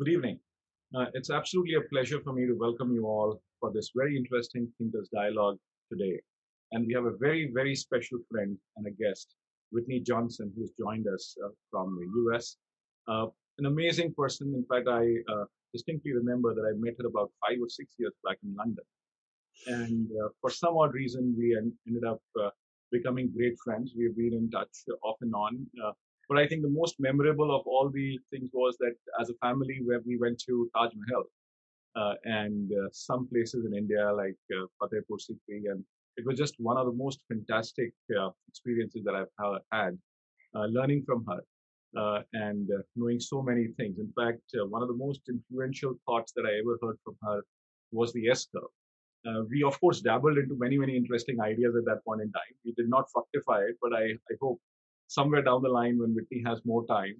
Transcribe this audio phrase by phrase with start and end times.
[0.00, 0.38] Good evening.
[0.96, 4.66] Uh, it's absolutely a pleasure for me to welcome you all for this very interesting
[4.78, 5.58] Thinkers Dialogue
[5.92, 6.18] today.
[6.72, 9.34] And we have a very, very special friend and a guest,
[9.72, 12.56] Whitney Johnson, who's joined us uh, from the US.
[13.08, 13.26] Uh,
[13.58, 14.54] an amazing person.
[14.54, 15.44] In fact, I uh,
[15.74, 18.84] distinctly remember that I met her about five or six years back in London.
[19.66, 22.48] And uh, for some odd reason, we ended up uh,
[22.90, 23.92] becoming great friends.
[23.94, 25.66] We've been in touch off and on.
[26.30, 29.80] But I think the most memorable of all the things was that as a family,
[29.84, 31.24] where we went to Taj Mahal
[31.96, 35.84] uh, and uh, some places in India like uh, Fatehpur Sikri, and
[36.16, 39.98] it was just one of the most fantastic uh, experiences that I've had,
[40.54, 41.40] uh, learning from her.
[41.98, 43.98] Uh, and knowing so many things.
[43.98, 47.40] In fact, one of the most influential thoughts that I ever heard from her
[47.90, 48.70] was the S curve.
[49.26, 52.54] Uh, we of course dabbled into many many interesting ideas at that point in time
[52.64, 54.58] we did not fructify it but i, I hope
[55.16, 57.16] somewhere down the line when whitney has more time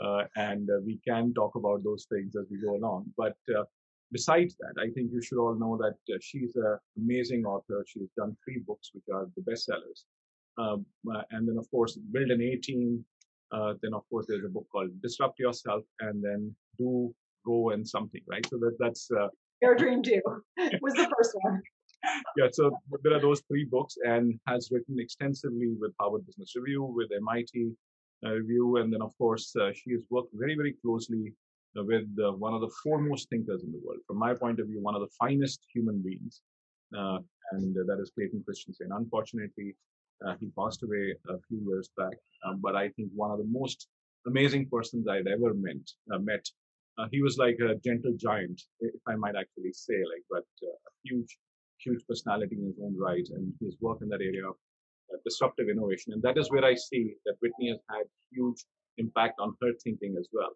[0.00, 3.04] uh, and uh, we can talk about those things as we go along.
[3.16, 3.64] But uh,
[4.10, 7.84] besides that i think you should all know that uh, she's an amazing author.
[7.86, 10.00] She's done three books which are the bestsellers.
[10.58, 13.04] Um, uh, and then of course build an a team
[13.82, 17.14] then of course there's a book called disrupt yourself and then do
[17.46, 18.46] go and something right?
[18.50, 19.08] So that that's
[19.62, 20.20] your Dream Do
[20.82, 21.62] was the first one.
[22.36, 26.82] Yeah, so there are those three books and has written extensively with Harvard Business Review,
[26.82, 27.72] with MIT
[28.24, 31.32] uh, Review, and then of course uh, she has worked very, very closely
[31.78, 34.00] uh, with uh, one of the foremost thinkers in the world.
[34.06, 36.40] From my point of view, one of the finest human beings,
[36.96, 37.18] uh,
[37.52, 38.90] and that is Clayton Christensen.
[38.92, 39.74] Unfortunately,
[40.26, 42.16] uh, he passed away a few years back,
[42.46, 43.88] um, but I think one of the most
[44.26, 45.82] amazing persons I'd ever met,
[46.20, 46.44] met
[47.10, 51.38] he was like a gentle giant, if I might actually say, like, but a huge,
[51.78, 54.56] huge personality in his own right, and his work in that area of
[55.12, 58.64] uh, disruptive innovation, and that is where I see that Whitney has had huge
[58.98, 60.52] impact on her thinking as well,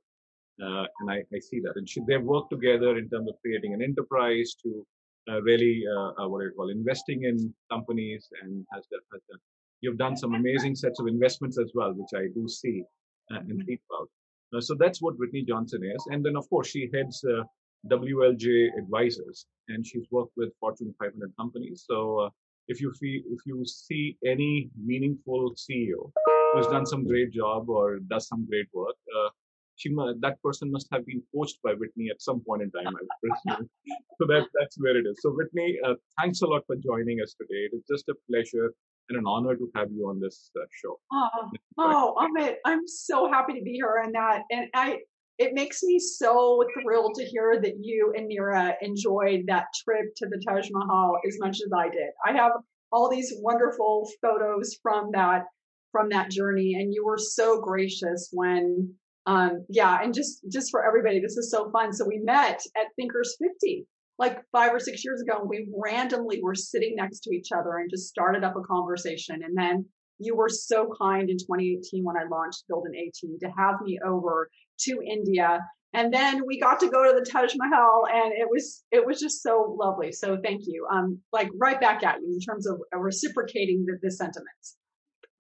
[0.62, 3.74] uh, and I, I, see that, and she, they've worked together in terms of creating
[3.74, 4.86] an enterprise to
[5.28, 9.40] uh, really uh, what I call investing in companies, and has done, has done.
[9.82, 12.82] You've done some amazing sets of investments as well, which I do see
[13.30, 14.08] and read about.
[14.54, 16.02] Uh, so that's what Whitney Johnson is.
[16.10, 17.42] And then, of course, she heads uh,
[17.90, 21.84] WLJ Advisors, and she's worked with Fortune 500 companies.
[21.88, 22.30] So uh,
[22.68, 26.10] if you feel, if you see any meaningful CEO
[26.52, 29.28] who's done some great job or does some great work, uh,
[29.76, 32.94] she that person must have been coached by Whitney at some point in time.
[32.96, 33.68] I presume.
[34.18, 35.18] so that that's where it is.
[35.20, 37.68] So Whitney, uh, thanks a lot for joining us today.
[37.70, 38.72] It is just a pleasure
[39.08, 40.98] and an honor to have you on this uh, show.
[41.12, 45.00] Oh, oh, Amit, I'm so happy to be here and that, and I.
[45.38, 50.26] It makes me so thrilled to hear that you and Neera enjoyed that trip to
[50.26, 52.10] the Taj Mahal as much as I did.
[52.24, 52.52] I have
[52.90, 55.44] all these wonderful photos from that
[55.92, 58.94] from that journey, and you were so gracious when
[59.26, 61.92] um, yeah, and just just for everybody, this is so fun.
[61.92, 63.86] So we met at Thinkers 50
[64.18, 65.40] like five or six years ago.
[65.40, 69.42] And we randomly were sitting next to each other and just started up a conversation.
[69.44, 69.86] And then
[70.18, 73.80] you were so kind in 2018 when I launched Build an A Team to have
[73.82, 74.50] me over
[74.80, 75.60] to India.
[75.92, 79.20] And then we got to go to the Taj Mahal and it was, it was
[79.20, 80.12] just so lovely.
[80.12, 80.86] So thank you.
[80.92, 84.76] Um, like right back at you in terms of reciprocating the, the sentiments.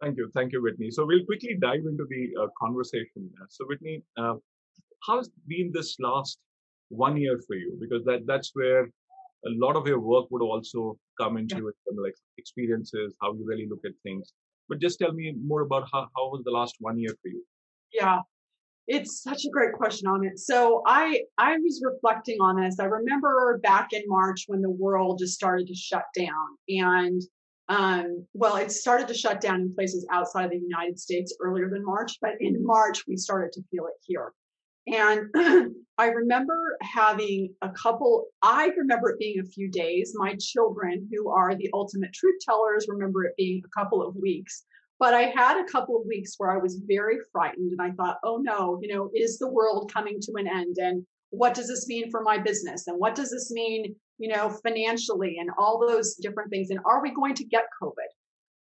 [0.00, 0.30] Thank you.
[0.34, 0.90] Thank you, Whitney.
[0.90, 3.30] So we'll quickly dive into the uh, conversation.
[3.48, 4.34] So Whitney, uh,
[5.06, 6.38] how's been this last
[6.88, 7.76] one year for you?
[7.80, 11.68] Because that that's where a lot of your work would also come into yeah.
[11.68, 14.32] it, like experiences, how you really look at things.
[14.68, 17.44] But just tell me more about how, how was the last one year for you?
[17.92, 18.20] Yeah,
[18.86, 20.38] it's such a great question Amit.
[20.38, 22.78] So I I was reflecting on this.
[22.78, 27.22] I remember back in March when the world just started to shut down, and
[27.68, 31.68] um, well, it started to shut down in places outside of the United States earlier
[31.68, 34.32] than March, but in March we started to feel it here.
[34.86, 35.30] And
[35.98, 40.14] I remember having a couple, I remember it being a few days.
[40.14, 44.64] My children, who are the ultimate truth tellers, remember it being a couple of weeks.
[44.98, 48.18] But I had a couple of weeks where I was very frightened and I thought,
[48.24, 50.76] oh no, you know, is the world coming to an end?
[50.78, 52.86] And what does this mean for my business?
[52.86, 56.70] And what does this mean, you know, financially and all those different things?
[56.70, 57.92] And are we going to get COVID?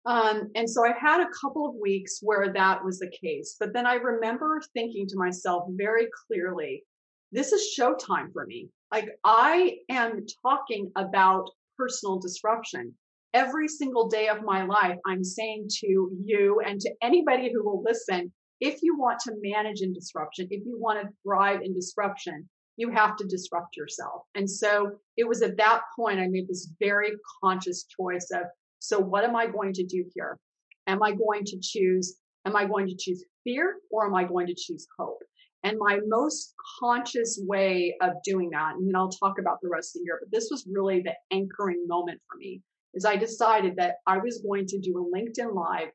[0.06, 3.56] Um, and so I had a couple of weeks where that was the case.
[3.58, 6.84] But then I remember thinking to myself very clearly,
[7.32, 8.68] this is showtime for me.
[8.92, 11.48] Like I am talking about
[11.78, 12.94] personal disruption.
[13.32, 17.82] Every single day of my life, I'm saying to you and to anybody who will
[17.82, 22.48] listen, if you want to manage in disruption, if you want to thrive in disruption,
[22.76, 24.22] you have to disrupt yourself.
[24.36, 27.12] And so it was at that point I made this very
[27.42, 28.42] conscious choice of,
[28.84, 30.38] so what am I going to do here?
[30.86, 34.46] Am I going to choose, am I going to choose fear or am I going
[34.46, 35.22] to choose hope?
[35.62, 39.96] And my most conscious way of doing that, and then I'll talk about the rest
[39.96, 42.60] of the year, but this was really the anchoring moment for me,
[42.92, 45.88] is I decided that I was going to do a LinkedIn Live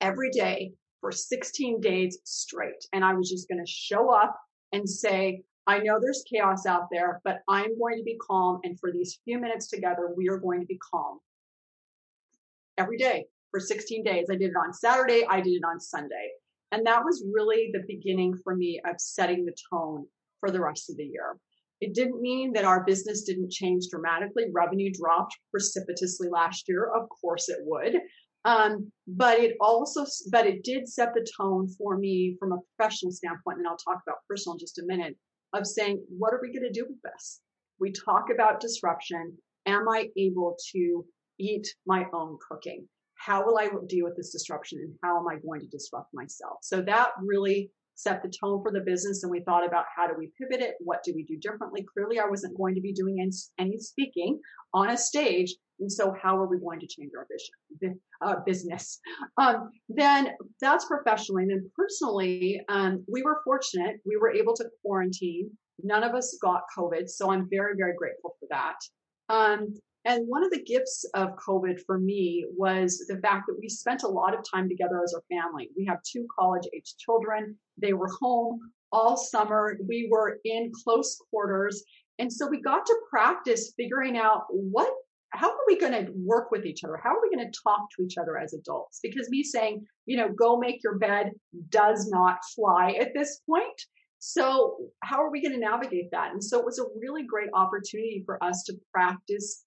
[0.00, 2.84] every day for 16 days straight.
[2.92, 4.36] And I was just going to show up
[4.72, 8.58] and say, I know there's chaos out there, but I'm going to be calm.
[8.64, 11.20] And for these few minutes together, we are going to be calm
[12.78, 14.26] every day for 16 days.
[14.30, 15.26] I did it on Saturday.
[15.28, 16.30] I did it on Sunday.
[16.72, 20.06] And that was really the beginning for me of setting the tone
[20.40, 21.36] for the rest of the year.
[21.80, 24.44] It didn't mean that our business didn't change dramatically.
[24.52, 26.90] Revenue dropped precipitously last year.
[26.94, 28.00] Of course it would.
[28.44, 33.12] Um, but it also, but it did set the tone for me from a professional
[33.12, 33.58] standpoint.
[33.58, 35.16] And I'll talk about personal in just a minute
[35.52, 37.40] of saying, what are we going to do with this?
[37.78, 39.36] We talk about disruption.
[39.66, 41.04] Am I able to
[41.38, 42.88] eat my own cooking?
[43.14, 46.58] How will I deal with this disruption and how am I going to disrupt myself?
[46.62, 50.14] So that really set the tone for the business and we thought about how do
[50.16, 50.74] we pivot it?
[50.80, 51.86] What do we do differently?
[51.92, 54.40] Clearly, I wasn't going to be doing any, speaking
[54.74, 55.54] on a stage.
[55.80, 59.00] And so how are we going to change our vision, uh, business?
[59.36, 60.30] Um, then
[60.60, 61.42] that's professionally.
[61.42, 63.96] And then personally, um, we were fortunate.
[64.04, 65.50] We were able to quarantine.
[65.82, 67.08] None of us got COVID.
[67.08, 68.76] So I'm very, very grateful for that.
[69.28, 73.68] Um, and one of the gifts of COVID for me was the fact that we
[73.68, 75.70] spent a lot of time together as a family.
[75.76, 77.56] We have two college age children.
[77.78, 78.60] They were home
[78.90, 79.78] all summer.
[79.86, 81.84] We were in close quarters.
[82.18, 84.92] And so we got to practice figuring out what,
[85.30, 86.98] how are we going to work with each other?
[87.02, 88.98] How are we going to talk to each other as adults?
[89.02, 91.30] Because me saying, you know, go make your bed
[91.68, 93.80] does not fly at this point.
[94.18, 96.32] So how are we going to navigate that?
[96.32, 99.64] And so it was a really great opportunity for us to practice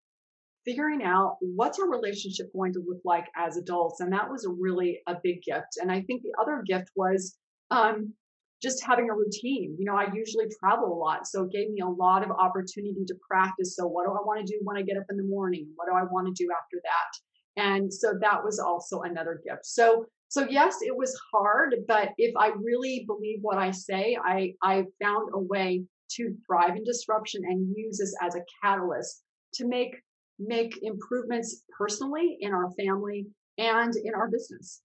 [0.66, 4.00] figuring out what's our relationship going to look like as adults.
[4.00, 5.78] And that was really a big gift.
[5.80, 7.38] And I think the other gift was
[7.72, 8.14] um,
[8.62, 9.76] just having a routine.
[9.78, 11.28] You know, I usually travel a lot.
[11.28, 13.76] So it gave me a lot of opportunity to practice.
[13.76, 15.68] So what do I want to do when I get up in the morning?
[15.76, 17.62] What do I want to do after that?
[17.62, 19.66] And so that was also another gift.
[19.66, 24.54] So so yes, it was hard, but if I really believe what I say, I
[24.62, 29.24] I found a way to thrive in disruption and use this as a catalyst
[29.54, 29.96] to make
[30.40, 33.28] make improvements personally in our family
[33.58, 34.82] and in our business.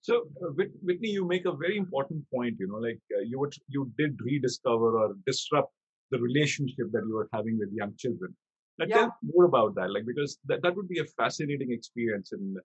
[0.00, 0.50] So, uh,
[0.82, 2.56] Whitney, you make a very important point.
[2.58, 5.72] You know, like uh, you would, you did rediscover or disrupt
[6.10, 8.34] the relationship that you were having with young children.
[8.78, 8.96] Now, yeah.
[8.96, 12.32] tell more about that, like because that, that would be a fascinating experience.
[12.32, 12.56] And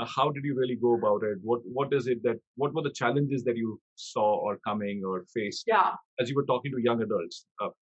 [0.00, 1.38] uh, how did you really go about it?
[1.42, 5.24] What what is it that what were the challenges that you saw or coming or
[5.34, 5.64] faced?
[5.66, 5.92] Yeah.
[6.20, 7.46] As you were talking to young adults.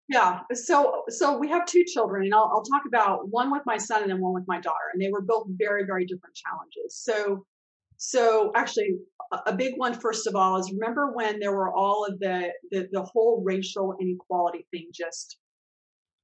[0.10, 0.42] Yeah.
[0.54, 4.02] So so we have two children, and I'll, I'll talk about one with my son
[4.02, 6.96] and then one with my daughter, and they were both very very different challenges.
[6.96, 7.46] So
[7.98, 8.98] so actually,
[9.46, 12.90] a big one first of all is remember when there were all of the the,
[12.92, 15.38] the whole racial inequality thing just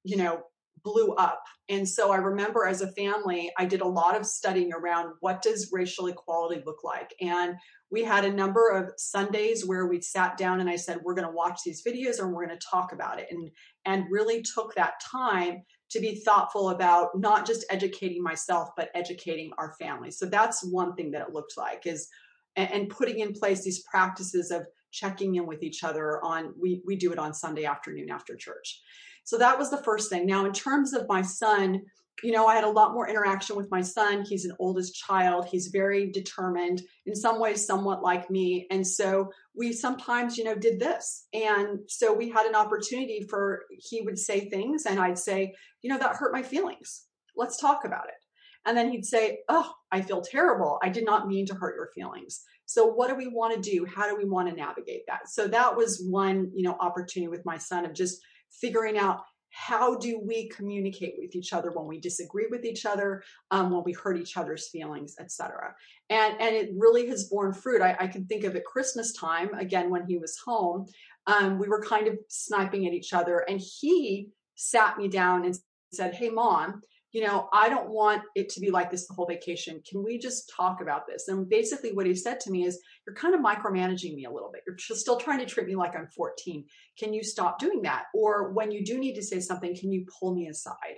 [0.03, 0.41] you know
[0.83, 1.43] blew up.
[1.69, 5.41] And so i remember as a family i did a lot of studying around what
[5.41, 7.13] does racial equality look like?
[7.21, 7.55] And
[7.91, 11.27] we had a number of sundays where we sat down and i said we're going
[11.27, 13.27] to watch these videos and we're going to talk about it.
[13.31, 13.49] And
[13.85, 19.51] and really took that time to be thoughtful about not just educating myself but educating
[19.57, 20.11] our family.
[20.11, 22.07] So that's one thing that it looked like is
[22.55, 26.81] and, and putting in place these practices of checking in with each other on we
[26.85, 28.81] we do it on sunday afternoon after church
[29.29, 30.25] so that was the first thing.
[30.25, 31.83] Now, in terms of my son,
[32.23, 34.25] you know, I had a lot more interaction with my son.
[34.27, 35.45] He's an oldest child.
[35.45, 38.65] He's very determined, in some ways, somewhat like me.
[38.71, 41.27] And so we sometimes, you know, did this.
[41.31, 45.91] And so we had an opportunity for, he would say things, and I'd say, you
[45.91, 47.03] know, that hurt my feelings.
[47.37, 48.15] Let's talk about it.
[48.65, 50.79] And then he'd say, oh, I feel terrible.
[50.81, 52.41] I did not mean to hurt your feelings.
[52.65, 53.85] So what do we want to do?
[53.85, 55.29] How do we want to navigate that?
[55.29, 58.19] So that was one, you know, opportunity with my son of just
[58.51, 63.23] figuring out how do we communicate with each other when we disagree with each other
[63.51, 65.73] um, when we hurt each other's feelings etc
[66.09, 67.81] and and it really has borne fruit.
[67.81, 70.85] I, I, can think of at christmas time again when he was home
[71.27, 75.57] um, we were kind of sniping at each other and he sat me down and
[75.91, 79.25] said hey mom you know, I don't want it to be like this the whole
[79.25, 79.81] vacation.
[79.89, 81.27] Can we just talk about this?
[81.27, 84.51] And basically, what he said to me is, You're kind of micromanaging me a little
[84.51, 84.61] bit.
[84.67, 86.65] You're still trying to treat me like I'm 14.
[86.99, 88.05] Can you stop doing that?
[88.13, 90.97] Or when you do need to say something, can you pull me aside?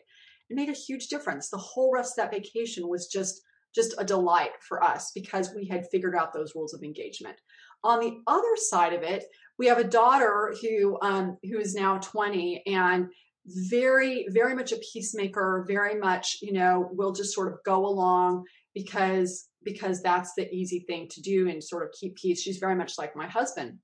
[0.50, 1.50] It made a huge difference.
[1.50, 3.41] The whole rest of that vacation was just
[3.74, 7.38] just a delight for us because we had figured out those rules of engagement.
[7.86, 9.24] On the other side of it,
[9.58, 13.08] we have a daughter who um, who is now 20 and
[13.46, 18.44] very very much a peacemaker very much you know will just sort of go along
[18.76, 22.76] because because that's the easy thing to do and sort of keep peace she's very
[22.76, 23.80] much like my husband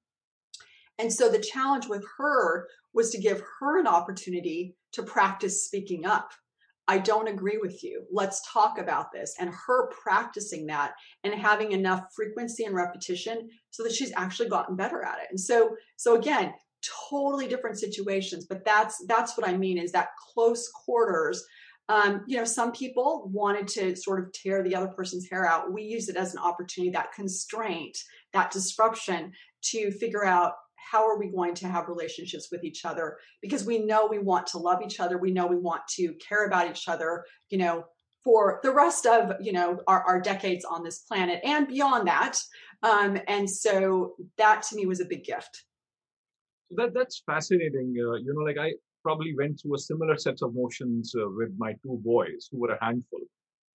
[1.00, 6.06] And so the challenge with her was to give her an opportunity to practice speaking
[6.06, 6.32] up.
[6.88, 8.06] I don't agree with you.
[8.12, 9.36] Let's talk about this.
[9.40, 14.76] And her practicing that and having enough frequency and repetition so that she's actually gotten
[14.76, 15.28] better at it.
[15.30, 16.54] And so, so again,
[17.10, 21.44] totally different situations, but that's, that's what I mean is that close quarters.
[21.90, 25.72] Um, you know, some people wanted to sort of tear the other person's hair out.
[25.72, 27.98] We use it as an opportunity, that constraint,
[28.34, 29.32] that disruption
[29.64, 30.54] to figure out
[30.92, 34.48] how are we going to have relationships with each other because we know we want
[34.48, 37.84] to love each other we know we want to care about each other you know
[38.24, 42.38] for the rest of you know our, our decades on this planet and beyond that
[42.84, 45.64] um, and so that to me was a big gift
[46.72, 50.54] that that's fascinating uh, you know like i probably went through a similar set of
[50.54, 53.22] motions uh, with my two boys who were a handful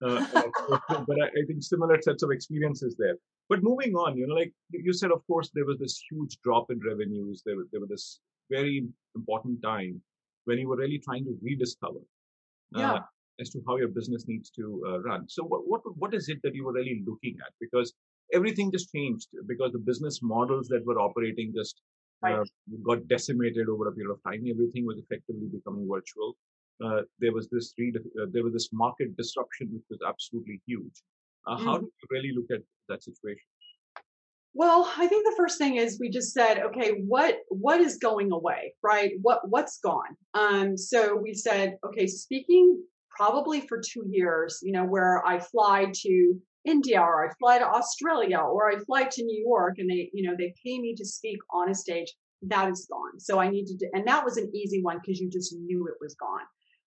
[0.03, 0.25] uh,
[0.89, 3.15] but I, I, think similar sets of experiences there.
[3.49, 6.71] But moving on, you know, like you said, of course, there was this huge drop
[6.71, 7.41] in revenues.
[7.45, 8.19] There, there was this
[8.49, 8.85] very
[9.15, 10.01] important time
[10.45, 11.99] when you were really trying to rediscover
[12.75, 12.99] uh, yeah.
[13.39, 15.29] as to how your business needs to uh, run.
[15.29, 17.53] So, what, what what is it that you were really looking at?
[17.61, 17.93] Because
[18.33, 21.81] everything just changed because the business models that were operating just
[22.23, 22.43] uh,
[22.83, 24.43] got decimated over a period of time.
[24.49, 26.35] Everything was effectively becoming virtual
[26.83, 31.03] uh, there was this re- uh, there was this market disruption which was absolutely huge.
[31.47, 31.63] Uh, mm.
[31.63, 33.45] How do you really look at that situation?
[34.55, 38.31] Well, I think the first thing is we just said, okay, what what is going
[38.31, 39.13] away, right?
[39.21, 40.15] What what's gone?
[40.33, 45.91] Um, so we said, okay, speaking probably for two years, you know, where I fly
[45.93, 50.09] to India or I fly to Australia or I fly to New York and they,
[50.13, 52.13] you know, they pay me to speak on a stage.
[52.43, 53.19] That is gone.
[53.19, 55.95] So I needed to, and that was an easy one because you just knew it
[56.01, 56.41] was gone.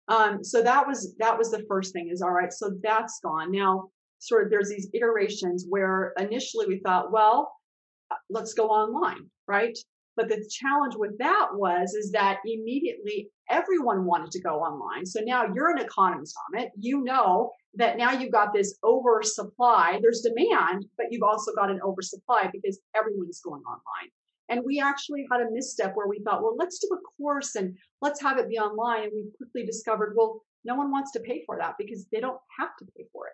[0.08, 2.52] Um, so that was that was the first thing is all right.
[2.52, 3.88] So that's gone now.
[4.18, 7.52] Sort of there's these iterations where initially we thought, well,
[8.10, 9.76] uh, let's go online, right?
[10.16, 15.06] But the challenge with that was is that immediately everyone wanted to go online.
[15.06, 16.68] So now you're an economist Amit.
[16.78, 19.98] You know that now you've got this oversupply.
[20.02, 24.10] There's demand, but you've also got an oversupply because everyone's going online.
[24.48, 27.76] And we actually had a misstep where we thought, well, let's do a course and
[28.02, 29.04] let's have it be online.
[29.04, 32.38] And we quickly discovered, well, no one wants to pay for that because they don't
[32.60, 33.32] have to pay for it.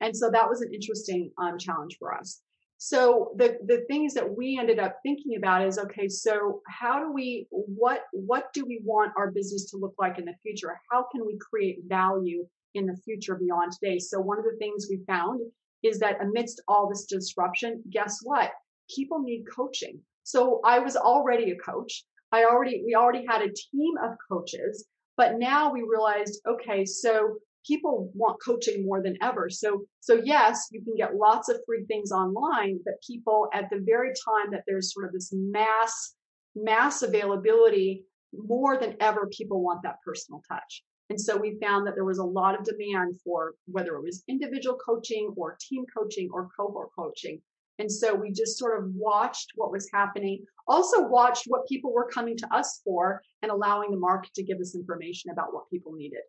[0.00, 2.40] And so that was an interesting um, challenge for us.
[2.78, 6.08] So the the things that we ended up thinking about is okay.
[6.08, 10.26] So how do we what what do we want our business to look like in
[10.26, 10.78] the future?
[10.90, 13.98] How can we create value in the future beyond today?
[13.98, 15.40] So one of the things we found
[15.82, 18.50] is that amidst all this disruption, guess what?
[18.94, 20.00] People need coaching.
[20.24, 22.04] So I was already a coach.
[22.32, 27.36] I already, we already had a team of coaches, but now we realized, okay, so
[27.66, 29.48] people want coaching more than ever.
[29.50, 33.82] So, so yes, you can get lots of free things online, but people at the
[33.84, 36.14] very time that there's sort of this mass,
[36.54, 40.82] mass availability, more than ever, people want that personal touch.
[41.08, 44.24] And so we found that there was a lot of demand for whether it was
[44.28, 47.40] individual coaching or team coaching or cohort coaching.
[47.78, 52.08] And so we just sort of watched what was happening, also watched what people were
[52.08, 55.92] coming to us for and allowing the market to give us information about what people
[55.92, 56.22] needed.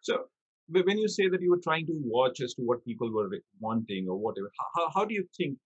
[0.00, 0.24] So
[0.68, 3.28] when you say that you were trying to watch as to what people were
[3.60, 5.58] wanting or whatever, how, how do you think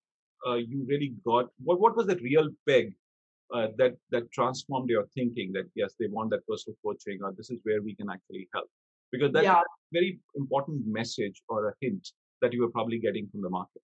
[0.47, 2.93] uh, you really got, what, what was the real peg
[3.55, 7.51] uh, that, that transformed your thinking that yes, they want that personal coaching or this
[7.51, 8.69] is where we can actually help?
[9.13, 9.61] Because that's yeah.
[9.61, 12.09] a very important message or a hint
[12.43, 13.83] that you were probably getting from the market.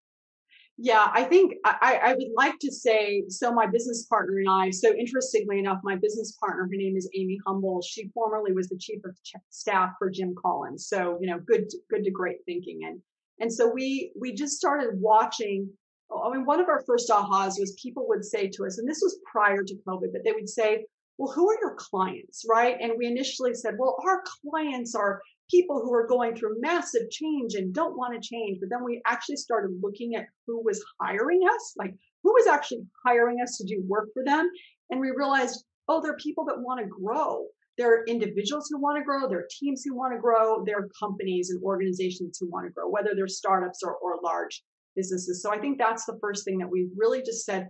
[0.80, 3.52] Yeah, I think I, I would like to say so.
[3.52, 4.70] My business partner and I.
[4.70, 7.82] So interestingly enough, my business partner, her name is Amy Humble.
[7.82, 9.18] She formerly was the chief of
[9.50, 10.88] staff for Jim Collins.
[10.88, 12.82] So you know, good, good to great thinking.
[12.86, 13.02] And
[13.40, 15.68] and so we we just started watching.
[16.12, 18.88] Oh, I mean, one of our first ahas was people would say to us, and
[18.88, 20.86] this was prior to COVID, but they would say,
[21.18, 22.78] "Well, who are your clients?" Right?
[22.80, 27.56] And we initially said, "Well, our clients are people who are going through massive change
[27.56, 28.60] and don't want to change.
[28.60, 32.84] But then we actually started looking at who was hiring us, like who was actually
[33.06, 34.50] hiring us to do work for them.
[34.90, 37.46] And we realized, oh, there are people that want to grow.
[37.78, 40.80] There are individuals who want to grow, there are teams who want to grow, there
[40.80, 44.64] are companies and organizations who want to grow, whether they're startups or, or large
[44.96, 45.44] businesses.
[45.44, 47.70] So I think that's the first thing that we really just said,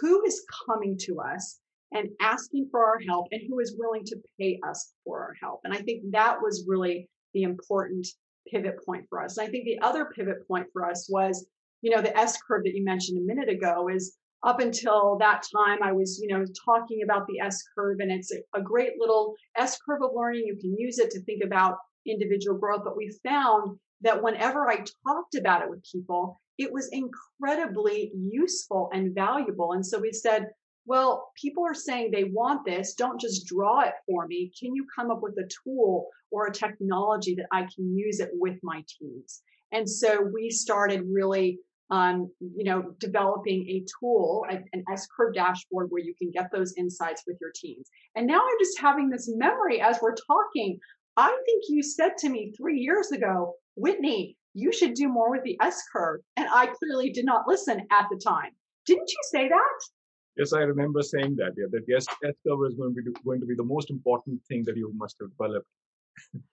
[0.00, 1.58] who is coming to us
[1.92, 5.60] and asking for our help and who is willing to pay us for our help.
[5.64, 8.06] And I think that was really the important
[8.50, 9.36] pivot point for us.
[9.36, 11.46] And I think the other pivot point for us was,
[11.82, 15.42] you know, the S curve that you mentioned a minute ago is up until that
[15.54, 19.34] time, I was, you know, talking about the S curve and it's a, great little
[19.56, 20.44] S curve of learning.
[20.46, 22.82] You can use it to think about individual growth.
[22.84, 28.90] But we found that whenever I talked about it with people, it was incredibly useful
[28.92, 29.72] and valuable.
[29.72, 30.48] And so we said,
[30.86, 32.94] well, people are saying they want this.
[32.94, 34.52] Don't just draw it for me.
[34.58, 38.30] Can you come up with a tool or a technology that I can use it
[38.32, 39.42] with my teams?
[39.72, 41.58] And so we started really,
[41.90, 46.74] um, you know, developing a tool, an S curve dashboard where you can get those
[46.76, 47.88] insights with your teams.
[48.14, 50.78] And now I'm just having this memory as we're talking.
[51.16, 55.42] I think you said to me three years ago, Whitney, you should do more with
[55.42, 56.20] the S curve.
[56.36, 58.52] And I clearly did not listen at the time.
[58.86, 59.95] Didn't you say that?
[60.36, 61.52] Yes, I remember saying that.
[61.56, 64.42] Yeah, that yes, S curve is going to be going to be the most important
[64.48, 65.66] thing that you must have developed.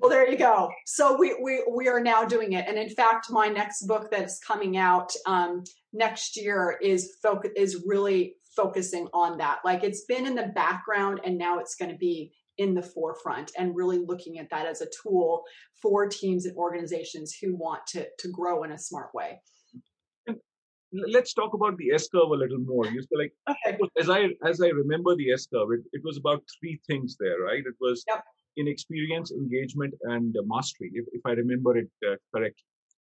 [0.00, 0.70] well, there you go.
[0.86, 4.38] So we we we are now doing it, and in fact, my next book that's
[4.38, 9.58] coming out um, next year is focus is really focusing on that.
[9.64, 13.50] Like it's been in the background, and now it's going to be in the forefront,
[13.58, 15.42] and really looking at that as a tool
[15.82, 19.40] for teams and organizations who want to to grow in a smart way
[21.08, 22.86] let's talk about the S curve a little more.
[22.86, 26.42] You said like as I as I remember the S curve, it, it was about
[26.58, 27.62] three things there, right?
[27.66, 28.24] It was yep.
[28.56, 32.64] inexperience, engagement, and uh, mastery, if, if I remember it uh, correctly.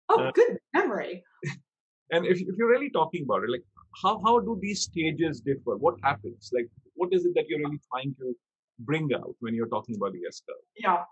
[0.09, 1.25] Oh, uh, good memory.
[2.11, 3.65] and if, if you're really talking about it, like
[4.03, 5.77] how how do these stages differ?
[5.77, 6.51] What happens?
[6.53, 8.35] Like what is it that you're really trying to
[8.79, 10.57] bring out when you're talking about the S curve?
[10.77, 11.03] Yeah.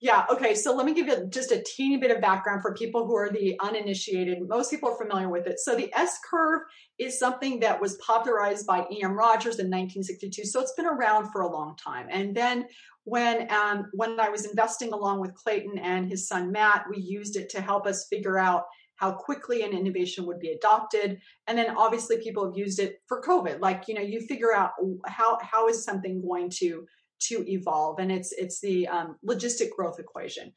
[0.00, 0.24] Yeah.
[0.30, 0.54] Okay.
[0.54, 3.30] So let me give you just a teeny bit of background for people who are
[3.30, 4.38] the uninitiated.
[4.46, 5.58] Most people are familiar with it.
[5.58, 6.62] So the S curve
[6.98, 9.12] is something that was popularized by E.M.
[9.12, 10.44] Rogers in 1962.
[10.44, 12.06] So it's been around for a long time.
[12.10, 12.66] And then
[13.04, 17.36] when um, when I was investing along with Clayton and his son Matt, we used
[17.36, 18.64] it to help us figure out
[18.96, 23.20] how quickly an innovation would be adopted and then obviously people have used it for
[23.20, 24.70] covid like you know you figure out
[25.06, 26.86] how how is something going to
[27.28, 30.52] to evolve and it's it's the um, logistic growth equation.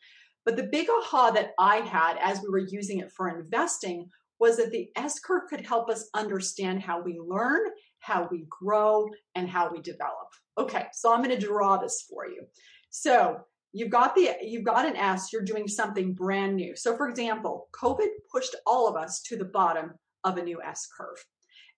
[0.45, 4.09] But the big aha that i had as we were using it for investing
[4.39, 7.62] was that the s curve could help us understand how we learn
[8.00, 10.29] how we grow and how we develop.
[10.57, 12.43] Okay so i'm going to draw this for you.
[12.89, 13.39] So
[13.73, 16.75] you've got the you've got an s you're doing something brand new.
[16.75, 19.91] So for example covid pushed all of us to the bottom
[20.23, 21.23] of a new s curve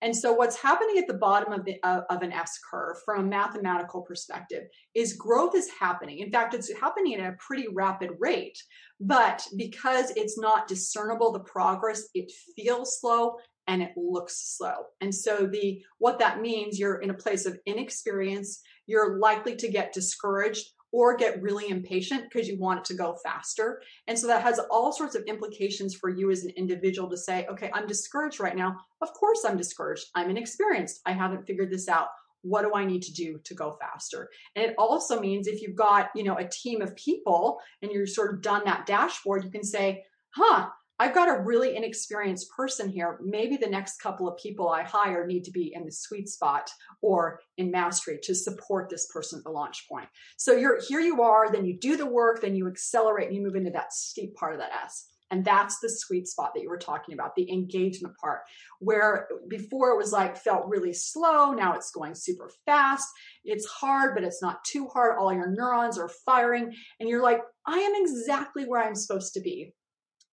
[0.01, 3.25] and so what's happening at the bottom of, the, uh, of an S curve from
[3.25, 4.63] a mathematical perspective
[4.95, 6.19] is growth is happening.
[6.19, 8.57] In fact, it's happening at a pretty rapid rate,
[8.99, 13.35] but because it's not discernible, the progress, it feels slow
[13.67, 14.85] and it looks slow.
[15.01, 19.67] And so the what that means you're in a place of inexperience, you're likely to
[19.67, 23.81] get discouraged or get really impatient because you want it to go faster.
[24.07, 27.45] And so that has all sorts of implications for you as an individual to say,
[27.51, 28.77] okay, I'm discouraged right now.
[29.01, 30.05] Of course I'm discouraged.
[30.15, 31.01] I'm inexperienced.
[31.05, 32.07] I haven't figured this out.
[32.41, 34.29] What do I need to do to go faster?
[34.55, 38.07] And it also means if you've got, you know, a team of people and you're
[38.07, 40.69] sort of done that dashboard, you can say, huh,
[41.01, 43.19] I've got a really inexperienced person here.
[43.23, 46.69] Maybe the next couple of people I hire need to be in the sweet spot
[47.01, 50.09] or in mastery to support this person at the launch point.
[50.37, 53.41] So you're here you are, then you do the work, then you accelerate and you
[53.41, 55.05] move into that steep part of that S.
[55.31, 58.41] And that's the sweet spot that you were talking about, the engagement part,
[58.79, 61.51] where before it was like felt really slow.
[61.51, 63.07] Now it's going super fast.
[63.43, 65.17] It's hard, but it's not too hard.
[65.17, 66.73] All your neurons are firing.
[66.99, 69.73] And you're like, I am exactly where I'm supposed to be.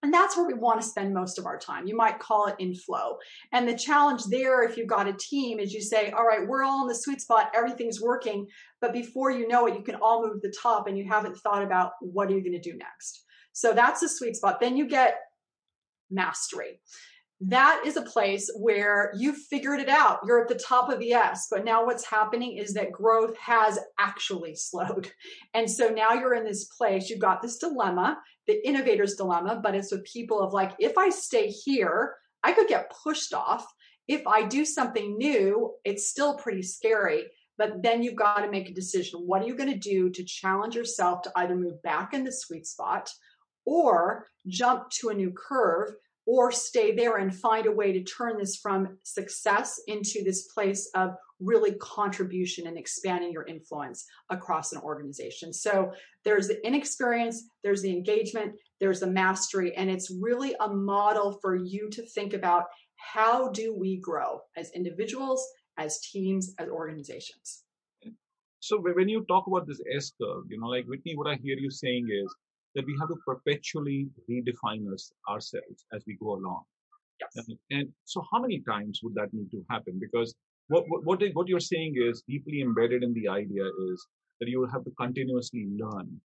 [0.02, 1.86] And that's where we want to spend most of our time.
[1.86, 3.16] You might call it in flow.
[3.52, 6.62] And the challenge there, if you've got a team, is you say, all right, we're
[6.62, 8.46] all in the sweet spot, everything's working.
[8.80, 11.62] But before you know it, you can all move the top and you haven't thought
[11.62, 13.24] about what are you going to do next.
[13.52, 14.60] So that's the sweet spot.
[14.60, 15.18] Then you get
[16.10, 16.80] mastery.
[17.40, 20.20] That is a place where you've figured it out.
[20.26, 23.78] You're at the top of the S, but now what's happening is that growth has
[23.98, 25.10] actually slowed.
[25.54, 29.74] And so now you're in this place, you've got this dilemma the innovator's dilemma, but
[29.74, 33.66] it's with people of like, if I stay here, I could get pushed off.
[34.08, 37.24] If I do something new, it's still pretty scary.
[37.58, 39.20] But then you've got to make a decision.
[39.20, 42.32] What are you going to do to challenge yourself to either move back in the
[42.32, 43.10] sweet spot
[43.64, 45.94] or jump to a new curve
[46.26, 50.90] or stay there and find a way to turn this from success into this place
[50.94, 55.52] of really contribution and expanding your influence across an organization.
[55.52, 55.92] So
[56.24, 61.54] there's the inexperience, there's the engagement, there's the mastery, and it's really a model for
[61.54, 62.64] you to think about
[62.96, 65.46] how do we grow as individuals,
[65.78, 67.62] as teams, as organizations.
[68.60, 71.56] So when you talk about this S curve, you know, like Whitney, what I hear
[71.56, 72.34] you saying is
[72.76, 76.62] that we have to perpetually redefine us, ourselves as we go along.
[77.20, 77.46] Yes.
[77.70, 79.98] And, so how many times would that need to happen?
[79.98, 80.34] Because
[80.68, 84.06] what, what, what you're saying is deeply embedded in the idea is
[84.40, 86.20] that you will have to continuously learn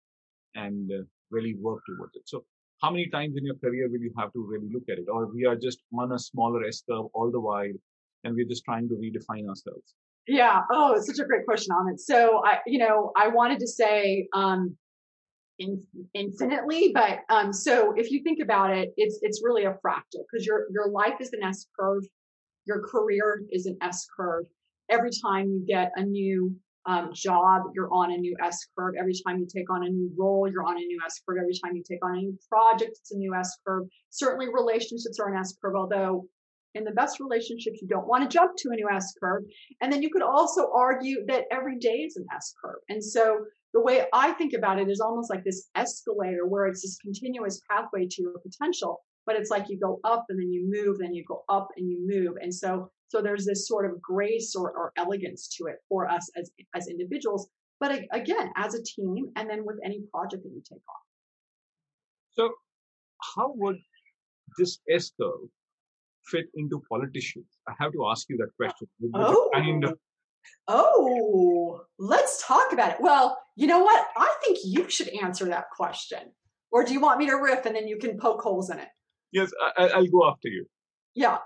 [0.55, 2.23] and uh, really work towards it.
[2.25, 2.43] So
[2.81, 5.05] how many times in your career will you have to really look at it?
[5.09, 7.71] Or we are just on a smaller S curve all the while
[8.25, 9.95] and we're just trying to redefine ourselves?
[10.27, 10.61] Yeah.
[10.71, 11.99] Oh, it's such a great question, Amit.
[11.99, 14.75] So I, you know, I wanted to say um,
[15.61, 20.23] in, infinitely, but um, so if you think about it, it's it's really a fractal
[20.31, 22.03] because your your life is an S curve,
[22.65, 24.45] your career is an S curve.
[24.89, 28.95] Every time you get a new um, job, you're on a new S curve.
[28.99, 31.37] Every time you take on a new role, you're on a new S curve.
[31.39, 33.87] Every time you take on a new project, it's a new S curve.
[34.09, 36.25] Certainly, relationships are an S curve, although
[36.73, 39.43] in the best relationships, you don't want to jump to a new S curve.
[39.81, 42.79] And then you could also argue that every day is an S curve.
[42.89, 46.81] And so the way I think about it is almost like this escalator where it's
[46.81, 50.69] this continuous pathway to your potential, but it's like you go up and then you
[50.69, 52.35] move, then you go up and you move.
[52.41, 56.29] And so, so there's this sort of grace or, or elegance to it for us
[56.37, 60.61] as, as individuals, but again, as a team, and then with any project that you
[60.67, 61.01] take on.
[62.33, 62.49] So
[63.35, 63.77] how would
[64.57, 65.49] this S curve
[66.25, 67.47] fit into politicians?
[67.67, 68.87] I have to ask you that question.
[69.13, 69.49] Oh.
[69.53, 69.97] Kind of
[70.67, 72.97] Oh, let's talk about it.
[72.99, 74.07] Well, you know what?
[74.17, 76.19] I think you should answer that question.
[76.71, 78.87] Or do you want me to riff and then you can poke holes in it?
[79.31, 80.65] Yes, I, will go after you.
[81.15, 81.37] Yeah.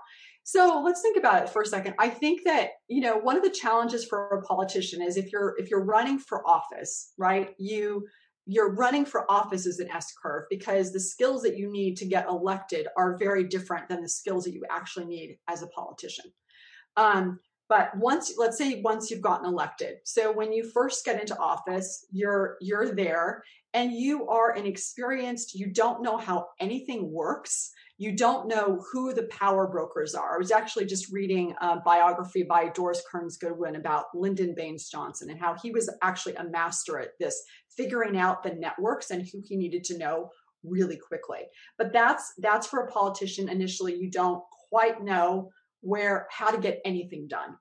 [0.44, 1.94] So let's think about it for a second.
[1.98, 5.54] I think that you know one of the challenges for a politician is if you're
[5.58, 7.52] if you're running for office, right?
[7.58, 8.06] You
[8.46, 12.06] you're running for office as an S curve because the skills that you need to
[12.06, 16.26] get elected are very different than the skills that you actually need as a politician.
[16.96, 19.96] Um, but once let's say once you've gotten elected.
[20.04, 23.42] So when you first get into office you're you're there
[23.74, 27.72] and you are inexperienced you don't know how anything works.
[27.98, 30.34] You don't know who the power brokers are.
[30.34, 35.30] I was actually just reading a biography by doris kearns goodwin about lyndon baines johnson
[35.30, 37.42] and how he was actually a master at this
[37.76, 40.30] figuring out the networks and who he needed to know
[40.66, 41.40] really quickly.
[41.78, 43.94] But that's that's for a politician initially.
[43.94, 45.50] You don't quite know
[45.86, 47.56] where how to get anything done.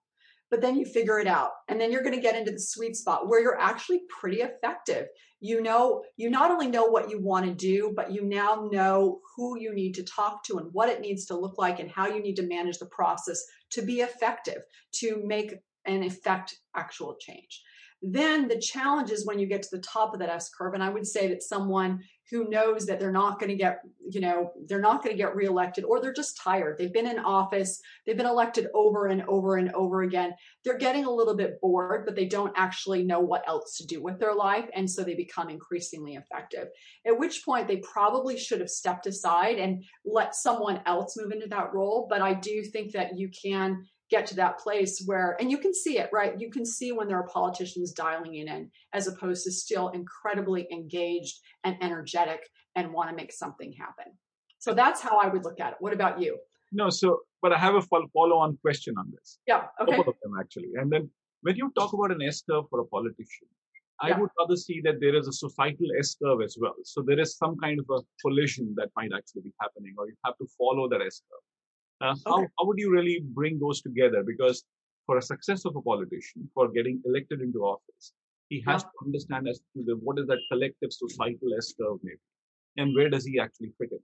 [0.52, 2.96] But then you figure it out and then you're going to get into the sweet
[2.96, 5.08] spot where you're actually pretty effective.
[5.42, 9.20] You know you not only know what you want to do but you now know
[9.36, 12.08] who you need to talk to and what it needs to look like and how
[12.08, 14.62] you need to manage the process to be effective
[14.94, 17.62] to make and effect actual change
[18.14, 20.74] then the challenge is when you get to the top of that S curve.
[20.74, 24.20] And I would say that someone who knows that they're not going to get, you
[24.20, 26.76] know, they're not going to get reelected or they're just tired.
[26.78, 30.34] They've been in office, they've been elected over and over and over again.
[30.64, 34.02] They're getting a little bit bored, but they don't actually know what else to do
[34.02, 34.68] with their life.
[34.74, 36.68] And so they become increasingly effective.
[37.06, 41.48] At which point they probably should have stepped aside and let someone else move into
[41.50, 42.08] that role.
[42.10, 45.74] But I do think that you can get to that place where and you can
[45.74, 46.40] see it right?
[46.40, 50.68] You can see when there are politicians dialing it in as opposed to still incredibly
[50.72, 52.42] engaged and energetic
[52.76, 54.14] and want to make something happen.
[54.60, 55.78] So that's how i would look at it.
[55.80, 56.38] What about you?
[56.72, 59.40] No so but i have a follow on question on this.
[59.48, 59.98] Yeah okay.
[59.98, 60.72] Both of them actually.
[60.76, 61.10] And then
[61.42, 63.48] when you talk about an s curve for a politician
[64.02, 64.20] I yeah.
[64.20, 66.76] would rather see that there is a societal S curve as well.
[66.84, 70.16] So there is some kind of a collision that might actually be happening, or you
[70.26, 71.46] have to follow that S curve.
[72.02, 72.48] Uh, how, okay.
[72.60, 74.24] how would you really bring those together?
[74.26, 74.64] Because
[75.06, 78.14] for a success of a politician, for getting elected into office,
[78.50, 78.90] he has yeah.
[78.90, 82.20] to understand as to the, what is that collective societal S curve maybe,
[82.78, 84.00] and where does he actually fit in?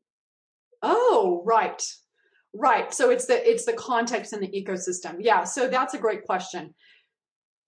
[0.81, 1.81] Oh, right,
[2.53, 2.93] right.
[2.93, 5.17] So it's the it's the context and the ecosystem.
[5.19, 5.43] Yeah.
[5.43, 6.73] So that's a great question.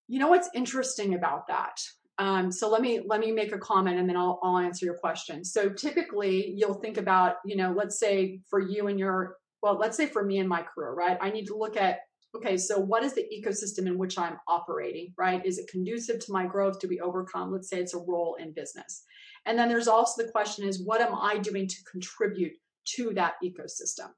[0.07, 1.79] You know what's interesting about that?
[2.19, 4.97] Um, so let me let me make a comment and then I'll, I'll answer your
[4.97, 5.43] question.
[5.43, 9.95] So typically you'll think about you know let's say for you and your well, let's
[9.95, 11.17] say for me and my career, right?
[11.21, 11.99] I need to look at,
[12.35, 15.43] okay, so what is the ecosystem in which I'm operating, right?
[15.45, 17.51] Is it conducive to my growth to be overcome?
[17.51, 19.05] Let's say it's a role in business.
[19.45, 22.51] And then there's also the question is, what am I doing to contribute
[22.95, 24.09] to that ecosystem?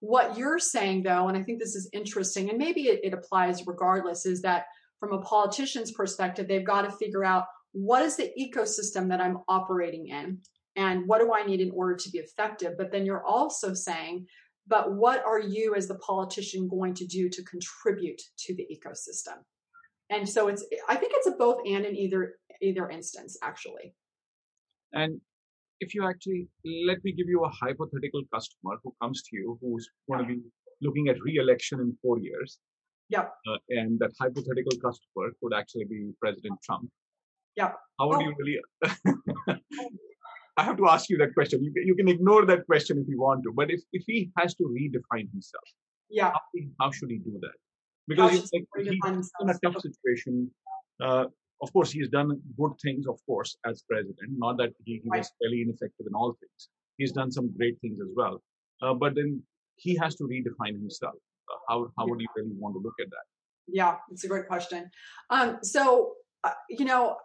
[0.00, 3.66] What you're saying, though, and I think this is interesting, and maybe it, it applies
[3.66, 4.66] regardless, is that
[5.00, 9.40] from a politician's perspective, they've got to figure out what is the ecosystem that I'm
[9.48, 10.38] operating in
[10.76, 12.74] and what do I need in order to be effective.
[12.78, 14.26] But then you're also saying
[14.68, 19.38] but what are you as the politician going to do to contribute to the ecosystem?
[20.10, 23.94] And so it's i think it's a both and in either either instance actually.
[24.92, 25.20] And
[25.80, 26.48] if you actually
[26.86, 30.40] let me give you a hypothetical customer who comes to you who's going to be
[30.80, 32.58] looking at re-election in four years.
[33.08, 36.90] Yeah uh, and that hypothetical customer could actually be president trump.
[37.56, 38.20] Yeah how would oh.
[38.20, 38.58] you really
[40.58, 41.56] I have to ask you that question.
[41.62, 44.54] You, you can ignore that question if you want to, but if, if he has
[44.56, 45.68] to redefine himself,
[46.10, 46.40] yeah, how,
[46.80, 47.56] how should he do that?
[48.08, 50.50] Because he's, like, he's in a tough situation.
[51.06, 51.26] Uh,
[51.64, 54.30] of course, he's done good things, of course, as president.
[54.44, 56.68] Not that he, he was fairly ineffective in all things.
[56.96, 58.42] He's done some great things as well.
[58.82, 59.42] Uh, but then
[59.76, 61.14] he has to redefine himself.
[61.50, 63.26] Uh, how how would you really want to look at that?
[63.68, 64.90] Yeah, it's a great question.
[65.30, 67.16] Um, so, uh, you know,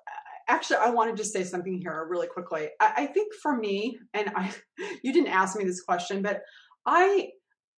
[0.47, 2.69] actually, I want to say something here really quickly.
[2.79, 4.53] I, I think for me, and I,
[5.03, 6.41] you didn't ask me this question, but
[6.85, 7.29] I,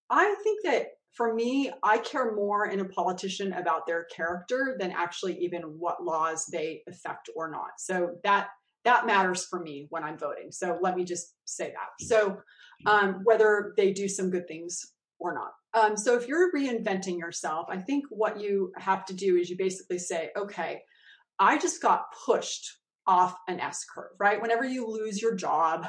[0.10, 4.91] I think that for me, I care more in a politician about their character than
[4.91, 7.80] actually even what laws they affect or not.
[7.80, 8.49] So that
[8.84, 10.51] that matters for me when I'm voting.
[10.51, 12.06] So let me just say that.
[12.06, 12.38] So
[12.86, 15.54] um, whether they do some good things or not.
[15.73, 19.58] Um, so if you're reinventing yourself, I think what you have to do is you
[19.58, 20.82] basically say, okay,
[21.39, 22.69] I just got pushed
[23.08, 24.41] off an S curve, right?
[24.41, 25.86] Whenever you lose your job,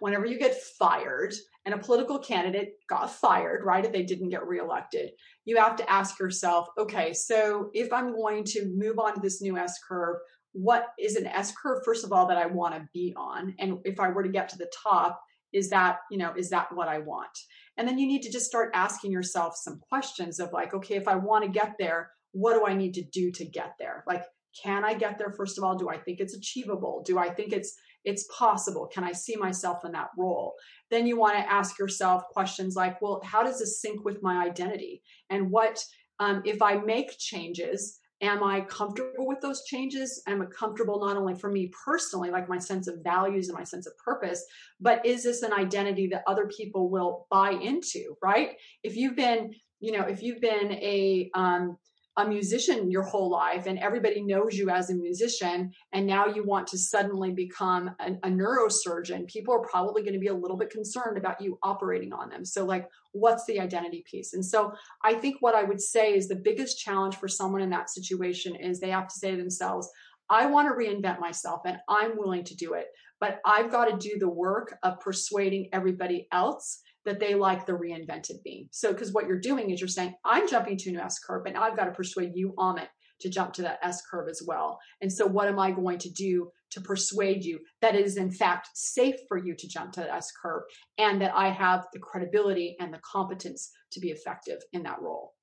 [0.00, 3.84] whenever you get fired, and a political candidate got fired, right?
[3.84, 5.10] If they didn't get reelected,
[5.44, 9.40] you have to ask yourself, okay, so if I'm going to move on to this
[9.40, 10.16] new S curve,
[10.52, 13.54] what is an S curve, first of all, that I want to be on?
[13.58, 15.20] And if I were to get to the top,
[15.52, 17.30] is that, you know, is that what I want?
[17.76, 21.08] And then you need to just start asking yourself some questions of like, okay, if
[21.08, 24.04] I want to get there, what do I need to do to get there?
[24.06, 24.24] Like,
[24.60, 25.32] can I get there?
[25.32, 27.02] First of all, do I think it's achievable?
[27.04, 28.88] Do I think it's it's possible?
[28.92, 30.54] Can I see myself in that role?
[30.90, 34.44] Then you want to ask yourself questions like, well, how does this sync with my
[34.44, 35.02] identity?
[35.30, 35.82] And what
[36.18, 38.00] um, if I make changes?
[38.22, 40.22] am I comfortable with those changes?
[40.28, 43.64] Am I comfortable not only for me personally, like my sense of values and my
[43.64, 44.44] sense of purpose,
[44.80, 48.50] but is this an identity that other people will buy into, right?
[48.84, 51.76] If you've been, you know, if you've been a, um,
[52.18, 56.44] a musician your whole life and everybody knows you as a musician and now you
[56.44, 60.56] want to suddenly become a, a neurosurgeon people are probably going to be a little
[60.58, 62.44] bit concerned about you operating on them.
[62.44, 64.34] So like what's the identity piece?
[64.34, 64.72] And so
[65.02, 68.54] i think what i would say is the biggest challenge for someone in that situation
[68.54, 69.88] is they have to say to themselves
[70.30, 72.86] i want to reinvent myself and i'm willing to do it
[73.20, 77.72] but i've got to do the work of persuading everybody else that they like the
[77.72, 78.68] reinvented me.
[78.70, 81.56] So, because what you're doing is you're saying, I'm jumping to an S curve, and
[81.56, 82.88] I've got to persuade you, Amit,
[83.20, 84.78] to jump to that S curve as well.
[85.00, 88.30] And so, what am I going to do to persuade you that it is, in
[88.30, 90.62] fact, safe for you to jump to that S curve
[90.98, 95.34] and that I have the credibility and the competence to be effective in that role?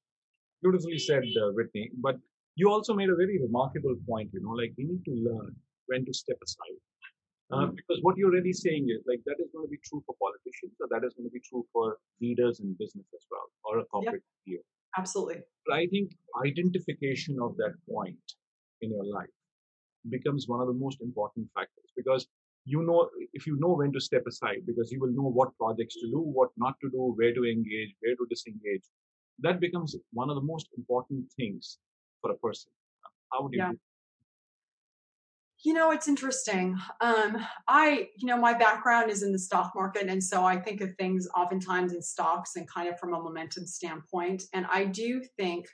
[0.62, 1.90] Beautifully said, uh, Whitney.
[2.02, 2.16] But
[2.56, 5.56] you also made a very remarkable point, you know, like we need to learn
[5.88, 6.80] when to step aside
[7.52, 7.76] uh, mm.
[7.76, 10.76] because what you're really saying is like that is going to be true for politicians,
[10.80, 13.86] or that is going to be true for leaders in business as well, or a
[13.86, 14.62] corporate yep.
[14.98, 15.42] Absolutely.
[15.66, 16.12] But I think
[16.46, 18.18] identification of that point
[18.82, 19.30] in your life
[20.10, 22.28] becomes one of the most important factors because
[22.66, 25.96] you know if you know when to step aside because you will know what projects
[25.96, 28.84] to do what not to do where to engage where to disengage
[29.40, 31.80] that becomes one of the most important things
[32.22, 32.72] for a person
[33.32, 33.72] how would you yeah.
[35.62, 36.78] You know, it's interesting.
[37.02, 40.08] Um, I, you know, my background is in the stock market.
[40.08, 43.68] And so I think of things oftentimes in stocks and kind of from a momentum
[43.68, 44.44] standpoint.
[44.54, 45.66] And I do think,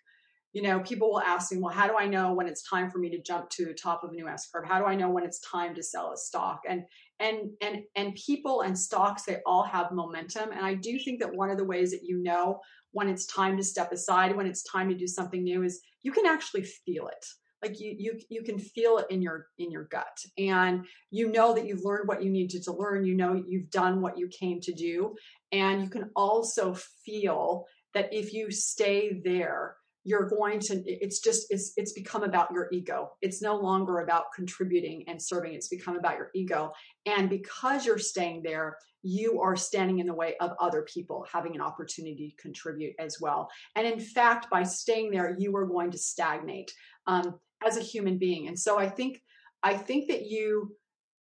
[0.54, 2.98] you know, people will ask me, well, how do I know when it's time for
[2.98, 4.66] me to jump to the top of a new S curve?
[4.68, 6.62] How do I know when it's time to sell a stock?
[6.68, 6.84] And
[7.20, 10.52] and and and people and stocks, they all have momentum.
[10.52, 12.60] And I do think that one of the ways that you know
[12.92, 16.12] when it's time to step aside, when it's time to do something new, is you
[16.12, 17.26] can actually feel it
[17.62, 20.18] like you you you can feel it in your in your gut.
[20.38, 23.06] And you know that you've learned what you needed to learn.
[23.06, 25.16] You know you've done what you came to do.
[25.52, 26.74] And you can also
[27.06, 32.52] feel that if you stay there you're going to it's just it's it's become about
[32.52, 33.12] your ego.
[33.22, 35.54] It's no longer about contributing and serving.
[35.54, 36.72] It's become about your ego.
[37.08, 41.54] And because you're staying there you are standing in the way of other people having
[41.54, 43.50] an opportunity to contribute as well.
[43.76, 46.72] And in fact by staying there you are going to stagnate.
[47.08, 48.48] Um, as a human being.
[48.48, 49.22] And so I think
[49.64, 50.76] I think that you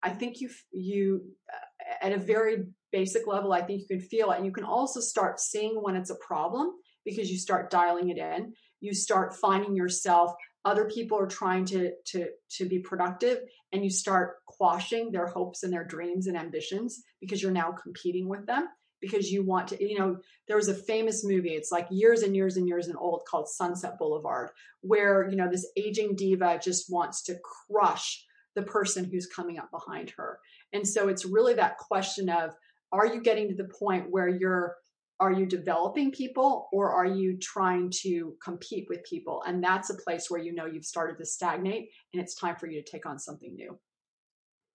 [0.03, 1.23] I think you you
[1.53, 4.65] uh, at a very basic level I think you can feel it and you can
[4.65, 6.73] also start seeing when it's a problem
[7.05, 8.53] because you start dialing it in.
[8.81, 10.33] You start finding yourself
[10.65, 12.27] other people are trying to to
[12.57, 13.39] to be productive
[13.73, 18.29] and you start quashing their hopes and their dreams and ambitions because you're now competing
[18.29, 18.69] with them
[19.01, 22.35] because you want to, you know, there was a famous movie, it's like years and
[22.37, 24.51] years and years and old called Sunset Boulevard,
[24.83, 29.71] where, you know, this aging diva just wants to crush the person who's coming up
[29.71, 30.39] behind her.
[30.73, 32.55] And so it's really that question of
[32.93, 34.77] are you getting to the point where you're
[35.21, 39.43] are you developing people or are you trying to compete with people?
[39.47, 42.67] And that's a place where you know you've started to stagnate and it's time for
[42.69, 43.79] you to take on something new.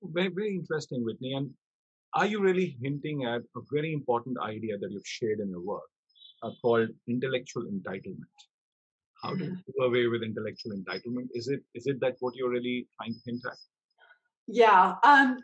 [0.04, 1.34] Very very interesting whitney.
[1.34, 1.52] And
[2.16, 5.90] are you really hinting at a very important idea that you've shared in your work
[6.44, 8.40] uh, called intellectual entitlement?
[9.22, 11.28] How do you do away with intellectual entitlement?
[11.34, 13.58] Is it is it that what you're really trying to hint at?
[14.48, 15.40] Yeah, um,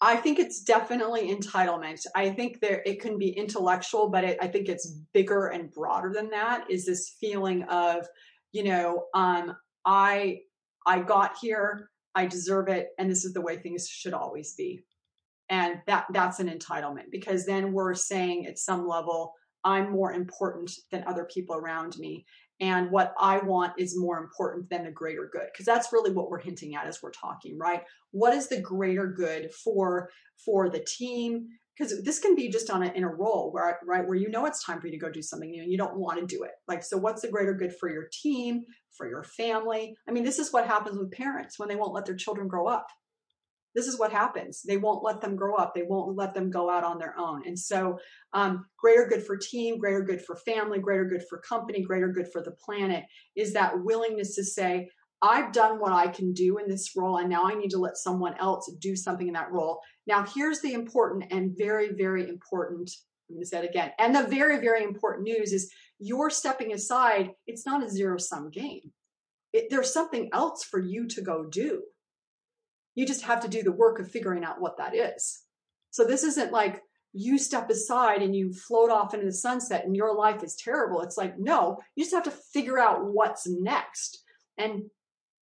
[0.00, 2.04] I think it's definitely entitlement.
[2.14, 6.12] I think there it can be intellectual, but it, I think it's bigger and broader
[6.14, 6.70] than that.
[6.70, 8.06] Is this feeling of
[8.52, 10.40] you know, um, I
[10.86, 14.84] I got here, I deserve it, and this is the way things should always be.
[15.52, 19.34] And that that's an entitlement because then we're saying at some level,
[19.64, 22.24] I'm more important than other people around me.
[22.58, 25.48] And what I want is more important than the greater good.
[25.52, 27.82] Because that's really what we're hinting at as we're talking, right?
[28.12, 30.08] What is the greater good for
[30.42, 34.08] for the team, because this can be just on a, in a role where right
[34.08, 35.98] where you know it's time for you to go do something new and you don't
[35.98, 39.24] want to do it like so what's the greater good for your team for your
[39.24, 42.46] family i mean this is what happens with parents when they won't let their children
[42.46, 42.86] grow up
[43.74, 46.70] this is what happens they won't let them grow up they won't let them go
[46.70, 47.98] out on their own and so
[48.32, 52.28] um, greater good for team greater good for family greater good for company greater good
[52.32, 53.04] for the planet
[53.36, 54.88] is that willingness to say
[55.22, 57.96] I've done what I can do in this role, and now I need to let
[57.96, 59.80] someone else do something in that role.
[60.04, 62.90] Now, here's the important and very, very important.
[63.30, 63.92] I'm going to say it again.
[64.00, 67.30] And the very, very important news is you're stepping aside.
[67.46, 68.90] It's not a zero sum game.
[69.52, 71.82] It, there's something else for you to go do.
[72.94, 75.42] You just have to do the work of figuring out what that is.
[75.90, 79.94] So this isn't like you step aside and you float off into the sunset and
[79.94, 81.02] your life is terrible.
[81.02, 84.22] It's like, no, you just have to figure out what's next.
[84.56, 84.84] And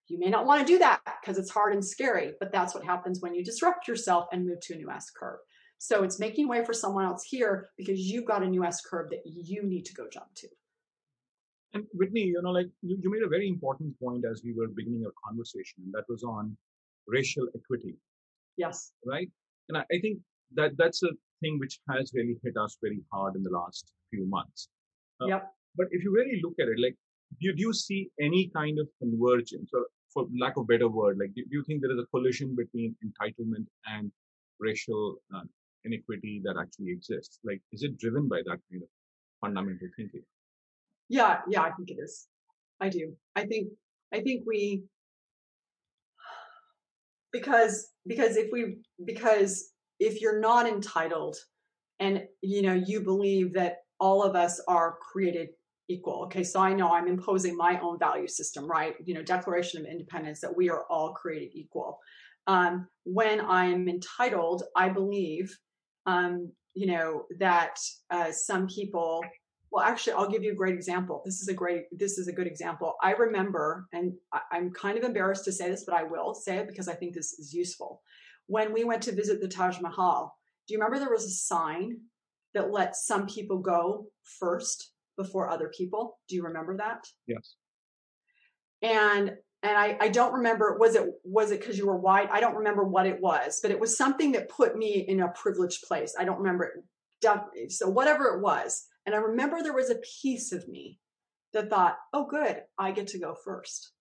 [0.09, 2.85] you may not want to do that because it's hard and scary, but that's what
[2.85, 5.39] happens when you disrupt yourself and move to a new S curve.
[5.79, 9.11] So it's making way for someone else here because you've got a new S curve
[9.11, 10.49] that you need to go jump to.
[11.73, 14.67] And Whitney, you know, like you, you made a very important point as we were
[14.67, 16.57] beginning our conversation, and that was on
[17.07, 17.97] racial equity.
[18.57, 18.93] Yes.
[19.07, 19.31] Right.
[19.69, 20.19] And I, I think
[20.55, 21.11] that that's a
[21.41, 24.69] thing which has really hit us very hard in the last few months.
[25.21, 25.53] Uh, yep.
[25.77, 26.97] But if you really look at it, like,
[27.41, 31.33] do, do you see any kind of convergence or for lack of better word, like
[31.35, 34.11] do, do you think there is a collision between entitlement and
[34.59, 35.43] racial uh,
[35.85, 37.39] inequity that actually exists?
[37.45, 38.89] Like, is it driven by that kind of
[39.41, 40.23] fundamental thinking?
[41.09, 42.27] Yeah, yeah, I think it is.
[42.81, 43.13] I do.
[43.37, 43.69] I think
[44.13, 44.83] I think we
[47.33, 51.37] because because if we because if you're not entitled
[51.99, 55.51] and you know you believe that all of us are created
[55.89, 56.23] equal.
[56.25, 58.95] Okay, so I know I'm imposing my own value system, right?
[59.05, 61.99] You know, Declaration of Independence that we are all created equal.
[62.47, 65.55] Um, when I'm entitled, I believe,
[66.07, 67.79] um, you know, that
[68.11, 69.23] uh, some people.
[69.71, 71.23] Well, actually, I'll give you a great example.
[71.25, 71.85] This is a great.
[71.93, 72.97] This is a good example.
[73.03, 74.15] I remember, and
[74.51, 77.15] I'm kind of embarrassed to say this, but I will say it because I think
[77.15, 78.03] this is useful.
[78.47, 81.99] When we went to visit the Taj Mahal, do you remember there was a sign
[82.55, 86.19] that let some people go first before other people.
[86.29, 87.07] Do you remember that?
[87.27, 87.55] Yes.
[88.83, 92.31] And and I, I don't remember was it was it because you were white?
[92.33, 95.29] I don't remember what it was, but it was something that put me in a
[95.29, 96.15] privileged place.
[96.19, 96.73] I don't remember
[97.55, 97.73] it.
[97.73, 101.01] So whatever it was, and I remember there was a piece of me
[101.53, 103.93] that thought, "Oh, good, I get to go first.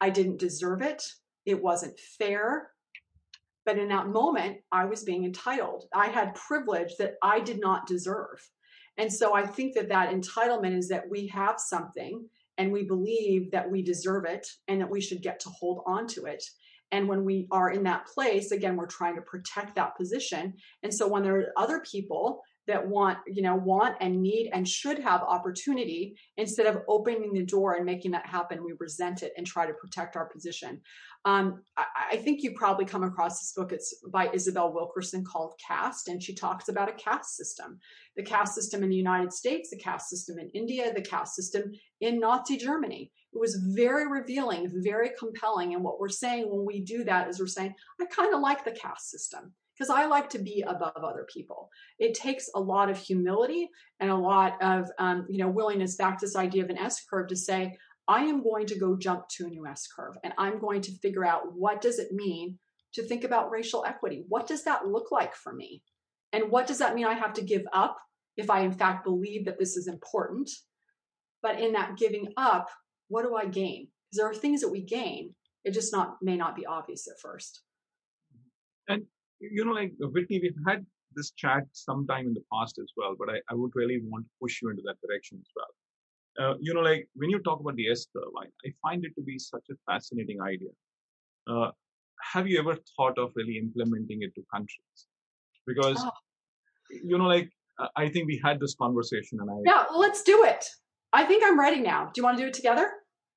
[0.00, 1.02] I didn't deserve it.
[1.44, 2.70] It wasn't fair.
[3.66, 5.84] But in that moment, I was being entitled.
[5.94, 8.50] I had privilege that I did not deserve.
[8.96, 13.50] And so I think that that entitlement is that we have something and we believe
[13.50, 16.44] that we deserve it and that we should get to hold on to it.
[16.92, 20.54] And when we are in that place, again, we're trying to protect that position.
[20.82, 24.66] And so when there are other people that want, you know, want and need and
[24.66, 29.32] should have opportunity, instead of opening the door and making that happen, we resent it
[29.36, 30.80] and try to protect our position.
[31.24, 33.72] Um, I, I, think you probably come across this book.
[33.72, 37.78] It's by Isabel Wilkerson called Caste, and she talks about a caste system.
[38.16, 41.72] The caste system in the United States, the caste system in India, the caste system
[42.00, 43.12] in Nazi Germany.
[43.34, 45.74] It was very revealing, very compelling.
[45.74, 48.64] And what we're saying when we do that is we're saying, I kind of like
[48.64, 51.70] the caste system because I like to be above other people.
[51.98, 56.18] It takes a lot of humility and a lot of um, you know willingness back
[56.18, 57.74] to this idea of an S curve to say,
[58.06, 60.98] I am going to go jump to a new S curve and I'm going to
[60.98, 62.58] figure out what does it mean
[62.92, 64.24] to think about racial equity?
[64.28, 65.82] What does that look like for me?
[66.34, 67.96] And what does that mean I have to give up
[68.36, 70.50] if I in fact believe that this is important?
[71.42, 72.68] But in that giving up,
[73.08, 73.88] what do I gain?
[74.10, 75.34] Because there are things that we gain.
[75.64, 77.62] It just not may not be obvious at first.
[78.86, 79.06] And
[79.40, 80.84] you know, like Whitney, we've had
[81.14, 84.30] this chat sometime in the past as well, but I, I would really want to
[84.40, 85.66] push you into that direction as well
[86.38, 89.14] uh, you know, like when you talk about the S curve, I, I find it
[89.16, 90.70] to be such a fascinating idea.
[91.48, 91.70] Uh,
[92.32, 95.06] have you ever thought of really implementing it to countries?
[95.66, 96.10] Because, oh.
[96.90, 100.44] you know, like uh, I think we had this conversation, and I yeah, let's do
[100.44, 100.64] it.
[101.12, 102.06] I think I'm ready now.
[102.06, 102.90] Do you want to do it together?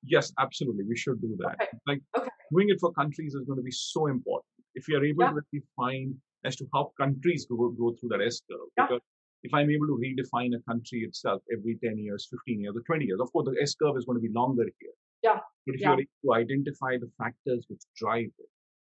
[0.04, 0.84] Yes, absolutely.
[0.88, 1.54] We should do that.
[1.54, 1.68] Okay.
[1.86, 2.28] Like okay.
[2.52, 4.44] doing it for countries is going to be so important.
[4.74, 5.32] If we are able yeah.
[5.32, 6.14] to find
[6.44, 8.86] as to how countries go, go through that S curve, yeah.
[8.86, 9.00] because
[9.42, 13.04] if I'm able to redefine a country itself every 10 years, 15 years, or 20
[13.04, 14.90] years, of course, the S curve is going to be longer here.
[15.22, 15.40] Yeah.
[15.66, 15.90] But if Yeah.
[15.90, 18.48] you're able to identify the factors which drive it,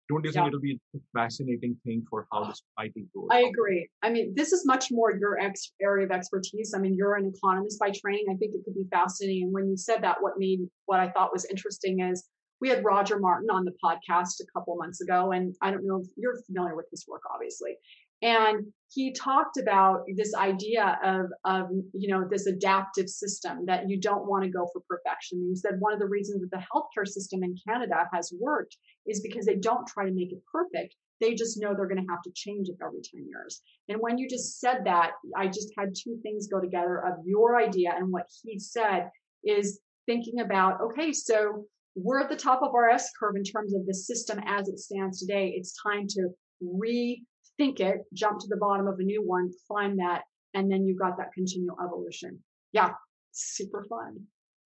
[0.10, 0.48] don't you think Yeah.
[0.48, 3.28] it'll be a fascinating thing for how the society goes?
[3.30, 3.90] I agree.
[4.02, 6.74] I mean, this is much more your ex- area of expertise.
[6.74, 8.28] I mean, you're an economist by training.
[8.32, 9.44] I think it could be fascinating.
[9.44, 12.30] And when you said that, what made what I thought was interesting is
[12.62, 16.01] we had Roger Martin on the podcast a couple months ago, and I don't know
[16.03, 17.78] if you're familiar with his work, obviously.
[18.22, 23.99] And he talked about this idea of, of you know this adaptive system that you
[23.99, 25.39] don't want to go for perfection.
[25.39, 28.78] And he said one of the reasons that the healthcare system in Canada has worked
[29.05, 30.95] is because they don't try to make it perfect.
[31.22, 33.62] They just know they're going to have to change it every 10 years.
[33.89, 37.60] And when you just said that, I just had two things go together of your
[37.60, 39.10] idea and what he said
[39.43, 41.66] is thinking about, okay, so
[41.98, 44.80] we're at the top of our S curve in terms of the system as it
[44.80, 45.54] stands today.
[45.56, 46.30] It's time to
[46.64, 50.22] rethink it, jump to the bottom of a new one, climb that,
[50.54, 52.38] and then you've got that continual evolution.
[52.72, 52.91] Yeah,
[53.32, 54.18] super fun.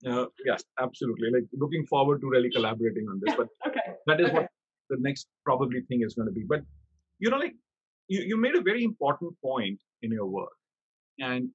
[0.05, 1.29] Uh, yes, absolutely.
[1.32, 3.34] Like looking forward to really collaborating on this.
[3.36, 3.79] But Okay.
[4.07, 4.36] that is Okay.
[4.36, 4.47] what
[4.89, 6.43] the next probably thing is going to be.
[6.47, 6.61] But
[7.19, 7.55] you know, like
[8.09, 10.51] you, you made a very important point in your work.
[11.19, 11.49] And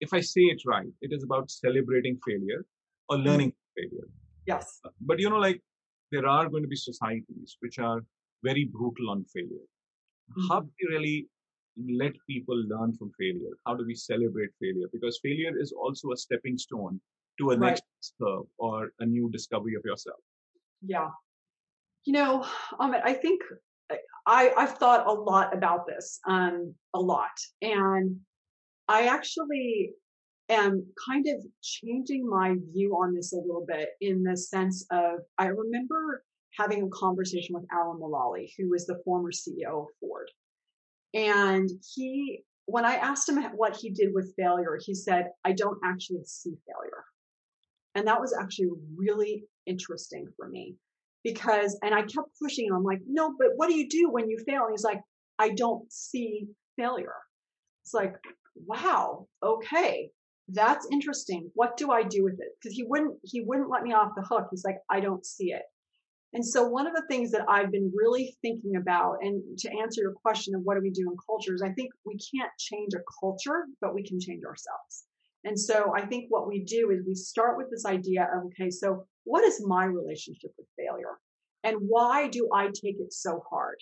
[0.00, 2.64] if I say it right, it is about celebrating failure
[3.08, 4.08] or learning from failure.
[4.52, 4.80] Yes.
[5.00, 5.60] But you know, like
[6.12, 8.00] there are going to be societies which are
[8.48, 9.66] very brutal on failure.
[10.48, 11.18] How do we really
[12.02, 13.54] let people learn from failure?
[13.66, 14.88] How do we celebrate failure?
[14.92, 17.00] Because failure is also a stepping stone
[17.38, 17.70] to a Right.
[17.70, 20.20] next curve or a new discovery of yourself.
[20.94, 21.10] Yeah.
[22.06, 22.32] You know,
[22.80, 23.42] Amit, I think
[24.26, 27.36] I, I've thought a lot about this, um, a lot.
[27.62, 28.20] And
[28.88, 29.92] I actually
[30.50, 35.20] am kind of changing my view on this a little bit in the sense of
[35.38, 36.24] I remember
[36.56, 40.30] having a conversation with Alan Mulally, who was the former CEO of Ford.
[41.14, 45.78] And he, when I asked him what he did with failure, he said, I don't
[45.84, 47.04] actually see failure.
[47.94, 50.76] And that was actually really interesting for me
[51.24, 52.74] because, and I kept pushing him.
[52.74, 54.64] I'm like, no, but what do you do when you fail?
[54.64, 55.00] And he's like,
[55.38, 56.46] I don't see
[56.78, 57.14] failure.
[57.84, 58.14] It's like,
[58.66, 60.10] wow, okay,
[60.52, 61.50] that's interesting.
[61.54, 62.48] What do I do with it?
[62.60, 64.48] Because he wouldn't, he wouldn't let me off the hook.
[64.50, 65.62] He's like, I don't see it.
[66.32, 70.02] And so one of the things that I've been really thinking about, and to answer
[70.02, 73.02] your question of what do we do in cultures, I think we can't change a
[73.20, 75.04] culture, but we can change ourselves.
[75.42, 78.70] And so I think what we do is we start with this idea of, okay,
[78.70, 81.18] so what is my relationship with failure?
[81.64, 83.78] And why do I take it so hard?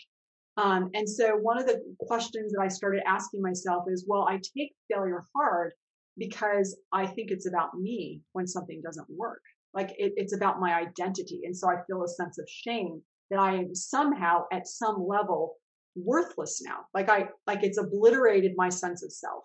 [0.56, 4.40] Um, and so one of the questions that I started asking myself is, well, I
[4.56, 5.72] take failure hard
[6.18, 9.42] because I think it's about me when something doesn't work.
[9.74, 11.42] Like it, it's about my identity.
[11.44, 15.56] And so I feel a sense of shame that I am somehow at some level
[15.94, 16.80] worthless now.
[16.94, 19.44] Like I, like it's obliterated my sense of self.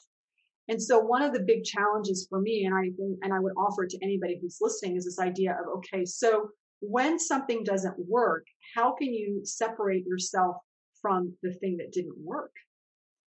[0.69, 3.53] And so one of the big challenges for me, and I think, and I would
[3.57, 6.49] offer to anybody who's listening is this idea of, okay, so
[6.79, 8.45] when something doesn't work,
[8.75, 10.55] how can you separate yourself
[11.01, 12.51] from the thing that didn't work?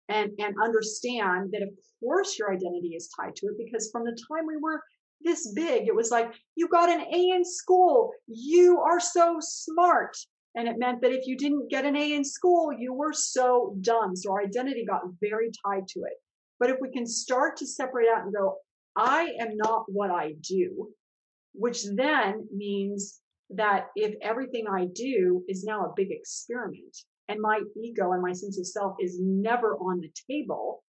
[0.08, 4.18] And, and understand that of course your identity is tied to it because from the
[4.30, 4.82] time we were
[5.22, 8.12] this big, it was like, you got an A in school.
[8.28, 10.16] You are so smart.
[10.56, 13.76] And it meant that if you didn't get an A in school, you were so
[13.82, 14.16] dumb.
[14.16, 16.14] So our identity got very tied to it.
[16.60, 18.56] But if we can start to separate out and go,
[18.96, 20.90] I am not what I do,
[21.54, 26.96] which then means that if everything I do is now a big experiment
[27.28, 30.84] and my ego and my sense of self is never on the table,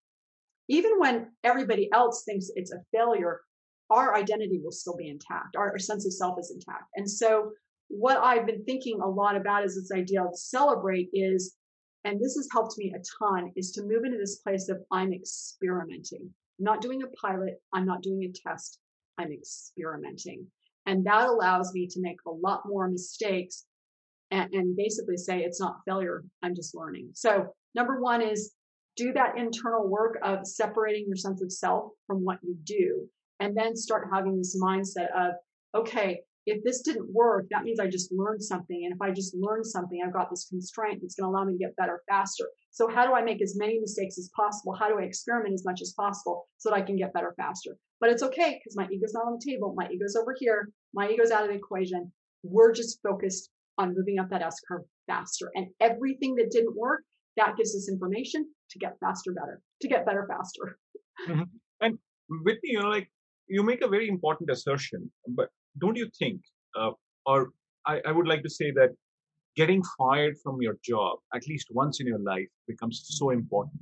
[0.68, 3.42] even when everybody else thinks it's a failure,
[3.90, 5.56] our identity will still be intact.
[5.56, 6.86] Our, our, sense of self is intact.
[6.96, 7.52] And so
[7.88, 11.56] what I've been thinking a lot about is this idea of celebrate is,
[12.04, 15.14] and this has helped me a ton, is to move into this place of I'm
[15.14, 16.22] experimenting.
[16.60, 17.62] I'm not doing a pilot.
[17.74, 18.80] I'm not doing a test.
[19.18, 20.48] I'm experimenting.
[20.88, 23.66] And that allows me to make a lot more mistakes
[24.32, 26.24] and, and basically say it's not failure.
[26.44, 27.10] I'm just learning.
[27.14, 28.54] So number one is
[28.96, 33.08] do that internal work of separating your sense of self from what you do
[33.40, 35.34] and then start having this mindset of,
[35.76, 38.86] okay, if this didn't work, that means I just learned something.
[38.86, 41.54] And if I just learned something, I've got this constraint that's going to allow me
[41.54, 42.46] to get better faster.
[42.70, 44.74] So how do I make as many mistakes as possible?
[44.74, 47.78] How do I experiment as much as possible so that I can get better faster?
[48.00, 49.74] But it's okay because my ego's not on the table.
[49.76, 50.70] My ego's over here.
[50.94, 52.12] My ego's out of the equation.
[52.44, 55.52] We're just focused on moving up that S curve faster.
[55.56, 57.02] And everything that didn't work,
[57.38, 60.78] that gives us information to get faster, better, to get better faster.
[61.28, 61.44] Mm-hmm.
[61.82, 61.98] And
[62.30, 63.10] Whitney, you know, like
[63.48, 65.50] you make a very important assertion, but
[65.80, 66.42] don't you think,
[66.80, 66.92] uh,
[67.26, 67.50] or
[67.86, 68.90] I, I, would like to say that
[69.56, 73.80] getting fired from your job at least once in your life becomes so important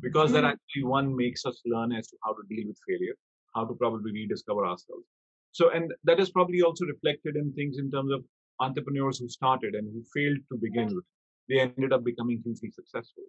[0.00, 0.42] because mm-hmm.
[0.42, 3.14] that actually one makes us learn as to how to deal with failure,
[3.54, 5.04] how to probably rediscover ourselves.
[5.52, 8.24] So, and that is probably also reflected in things in terms of
[8.60, 11.04] entrepreneurs who started and who failed to begin with.
[11.48, 13.24] They ended up becoming hugely successful.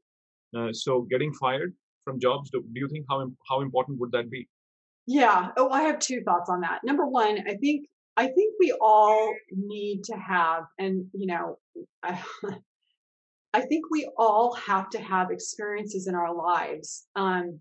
[0.56, 1.74] Uh, so, getting fired
[2.04, 4.48] from jobs, do, do you think how how important would that be?
[5.08, 5.50] Yeah.
[5.58, 6.80] Oh, I have two thoughts on that.
[6.84, 11.58] Number one, I think I think we all need to have, and you know,
[12.04, 12.22] I,
[13.54, 17.08] I think we all have to have experiences in our lives.
[17.16, 17.60] Um,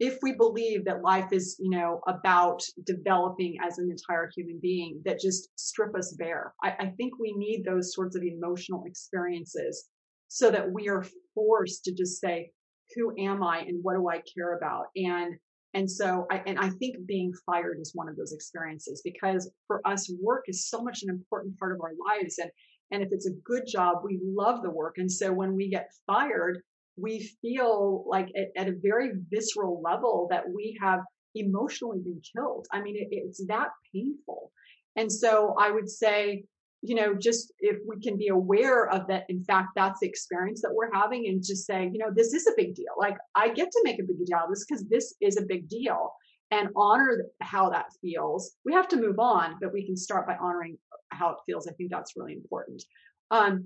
[0.00, 5.00] if we believe that life is, you know, about developing as an entire human being
[5.04, 9.88] that just strip us bare, I, I think we need those sorts of emotional experiences
[10.28, 12.50] so that we are forced to just say,
[12.96, 14.86] who am I and what do I care about?
[14.96, 15.36] And
[15.74, 19.80] and so I and I think being fired is one of those experiences because for
[19.86, 22.38] us work is so much an important part of our lives.
[22.38, 22.50] And
[22.90, 24.98] and if it's a good job we love the work.
[24.98, 26.62] And so when we get fired
[26.96, 31.00] we feel like at, at a very visceral level that we have
[31.34, 32.66] emotionally been killed.
[32.72, 34.52] I mean, it, it's that painful.
[34.96, 36.44] And so I would say,
[36.82, 40.60] you know, just if we can be aware of that, in fact, that's the experience
[40.62, 42.92] that we're having and just say, you know, this is a big deal.
[42.98, 45.68] Like I get to make a big deal of this because this is a big
[45.68, 46.12] deal
[46.50, 48.54] and honor how that feels.
[48.64, 50.76] We have to move on, but we can start by honoring
[51.08, 51.66] how it feels.
[51.66, 52.82] I think that's really important.
[53.30, 53.64] Um,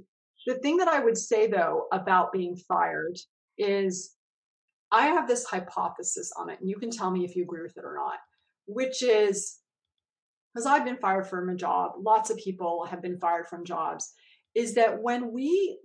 [0.49, 3.19] the thing that I would say though about being fired
[3.59, 4.15] is
[4.91, 7.77] I have this hypothesis on it, and you can tell me if you agree with
[7.77, 8.19] it or not,
[8.67, 9.59] which is
[10.55, 14.11] because I've been fired from a job, lots of people have been fired from jobs,
[14.55, 15.79] is that when we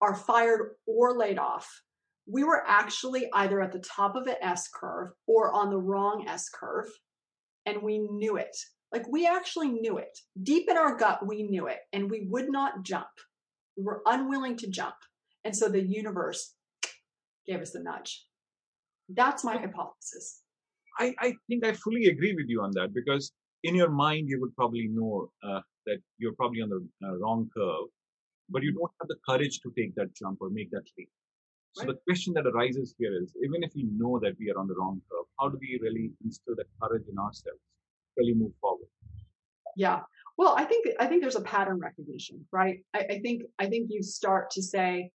[0.00, 1.68] are fired or laid off,
[2.26, 6.24] we were actually either at the top of an S curve or on the wrong
[6.26, 6.86] S curve,
[7.66, 8.56] and we knew it.
[8.94, 10.18] Like we actually knew it.
[10.42, 13.08] Deep in our gut, we knew it, and we would not jump.
[13.76, 14.94] We were unwilling to jump.
[15.44, 16.54] And so the universe
[17.46, 18.26] gave us the nudge.
[19.08, 20.42] That's my hypothesis.
[20.98, 24.40] I, I think I fully agree with you on that because in your mind, you
[24.40, 27.88] would probably know uh, that you're probably on the uh, wrong curve,
[28.48, 31.08] but you don't have the courage to take that jump or make that leap.
[31.72, 31.94] So right.
[31.94, 34.74] the question that arises here is, even if we know that we are on the
[34.74, 38.88] wrong curve, how do we really instill that courage in ourselves, to really move forward?
[39.76, 40.00] Yeah,
[40.40, 42.78] well, I think I think there's a pattern recognition, right?
[42.94, 45.10] I, I think I think you start to say,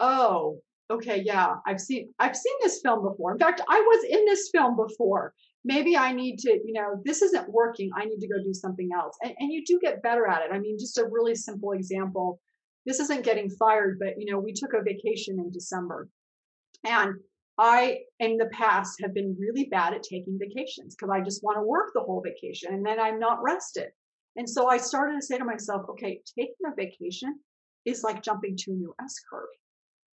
[0.00, 0.60] "Oh,
[0.90, 3.32] okay, yeah, I've seen I've seen this film before.
[3.32, 5.32] In fact, I was in this film before.
[5.64, 7.88] Maybe I need to, you know, this isn't working.
[7.96, 10.50] I need to go do something else." And, and you do get better at it.
[10.52, 12.38] I mean, just a really simple example.
[12.84, 16.10] This isn't getting fired, but you know, we took a vacation in December,
[16.84, 17.14] and
[17.58, 21.56] I, in the past, have been really bad at taking vacations because I just want
[21.56, 23.88] to work the whole vacation and then I'm not rested.
[24.36, 27.38] And so I started to say to myself, okay, taking a vacation
[27.84, 29.48] is like jumping to a new S curve.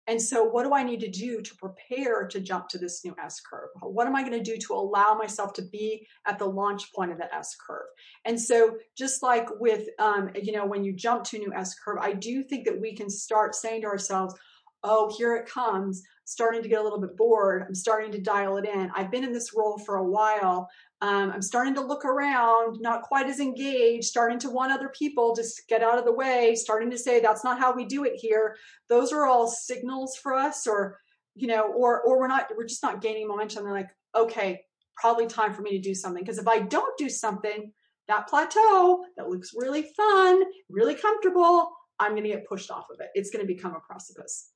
[0.09, 3.15] And so, what do I need to do to prepare to jump to this new
[3.23, 3.69] S curve?
[3.83, 7.13] What am I going to do to allow myself to be at the launch point
[7.13, 7.87] of that S curve?
[8.25, 11.75] And so, just like with, um, you know, when you jump to a new S
[11.79, 14.35] curve, I do think that we can start saying to ourselves,
[14.83, 17.65] oh, here it comes, starting to get a little bit bored.
[17.69, 18.91] I'm starting to dial it in.
[18.95, 20.71] I've been in this role for a while.
[21.01, 25.35] Um, I'm starting to look around, not quite as engaged, starting to want other people
[25.37, 28.15] to get out of the way, starting to say that's not how we do it
[28.17, 28.57] here.
[28.89, 30.99] Those are all signals for us, or
[31.37, 33.63] you know, or or we're not, we're just not gaining momentum.
[33.63, 34.61] They're like, okay,
[34.97, 36.23] probably time for me to do something.
[36.23, 37.73] Because if I don't do something,
[38.09, 41.71] that plateau that looks really fun, really comfortable,
[42.01, 43.11] I'm going to get pushed off of it.
[43.15, 44.51] It's going to become a precipice.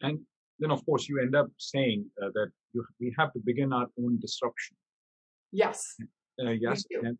[0.00, 0.20] And
[0.60, 3.88] then, of course, you end up saying uh, that you, we have to begin our
[4.02, 4.76] own disruption
[5.52, 5.96] Yes.
[6.44, 6.84] Uh, yes.
[7.02, 7.18] And,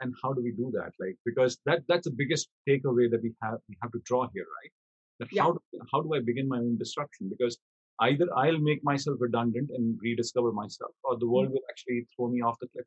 [0.00, 0.92] and how do we do that?
[1.00, 4.46] Like, because that, that's the biggest takeaway that we have, we have to draw here,
[4.62, 4.72] right?
[5.20, 5.42] That yeah.
[5.42, 5.58] how, do,
[5.92, 7.28] how do I begin my own disruption?
[7.28, 7.58] Because
[8.00, 11.54] either I'll make myself redundant and rediscover myself, or the world mm-hmm.
[11.54, 12.86] will actually throw me off the cliff.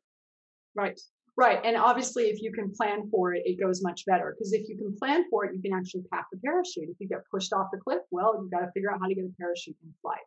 [0.74, 0.98] Right.
[1.36, 1.60] Right.
[1.64, 4.34] And obviously, if you can plan for it, it goes much better.
[4.34, 6.88] Because if you can plan for it, you can actually pack the parachute.
[6.90, 9.14] If you get pushed off the cliff, well, you've got to figure out how to
[9.14, 10.20] get a parachute in flight.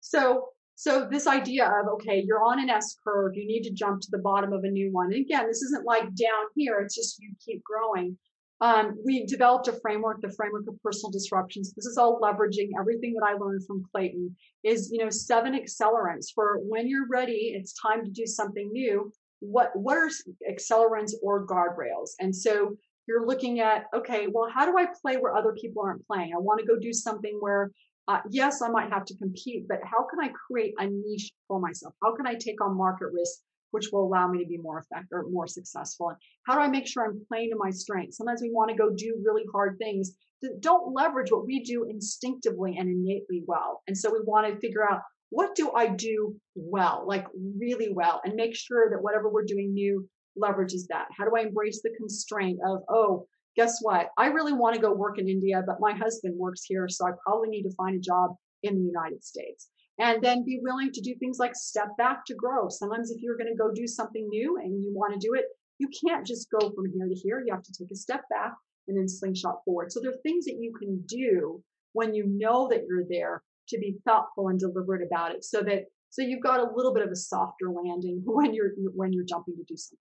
[0.00, 4.00] So so this idea of, okay, you're on an S curve, you need to jump
[4.02, 5.06] to the bottom of a new one.
[5.06, 8.18] And again, this isn't like down here, it's just you keep growing.
[8.60, 11.72] Um, we developed a framework, the framework of personal disruptions.
[11.74, 16.26] This is all leveraging everything that I learned from Clayton is, you know, seven accelerants
[16.34, 19.12] for when you're ready, it's time to do something new.
[19.40, 20.10] What, what are
[20.50, 22.10] accelerants or guardrails?
[22.20, 26.06] And so you're looking at, okay, well, how do I play where other people aren't
[26.06, 26.32] playing?
[26.34, 27.70] I want to go do something where
[28.06, 31.58] uh, yes, I might have to compete, but how can I create a niche for
[31.58, 31.94] myself?
[32.02, 33.40] How can I take on market risk
[33.70, 36.10] which will allow me to be more effective or more successful?
[36.10, 38.18] And how do I make sure I'm playing to my strengths?
[38.18, 41.88] Sometimes we want to go do really hard things that don't leverage what we do
[41.88, 43.82] instinctively and innately well.
[43.88, 45.00] And so we want to figure out
[45.30, 49.72] what do I do well, like really well, and make sure that whatever we're doing
[49.72, 50.08] new
[50.40, 51.06] leverages that.
[51.16, 53.26] How do I embrace the constraint of, oh,
[53.56, 54.08] guess what?
[54.18, 57.10] I really want to go work in India, but my husband works here, so I
[57.24, 59.68] probably need to find a job in the United States.
[59.98, 62.68] And then be willing to do things like step back to grow.
[62.68, 65.44] Sometimes, if you're going to go do something new and you want to do it,
[65.78, 67.42] you can't just go from here to here.
[67.46, 68.54] You have to take a step back
[68.88, 69.92] and then slingshot forward.
[69.92, 73.78] So, there are things that you can do when you know that you're there to
[73.78, 77.10] be thoughtful and deliberate about it so that so you've got a little bit of
[77.10, 79.98] a softer landing when you're when you're jumping to do something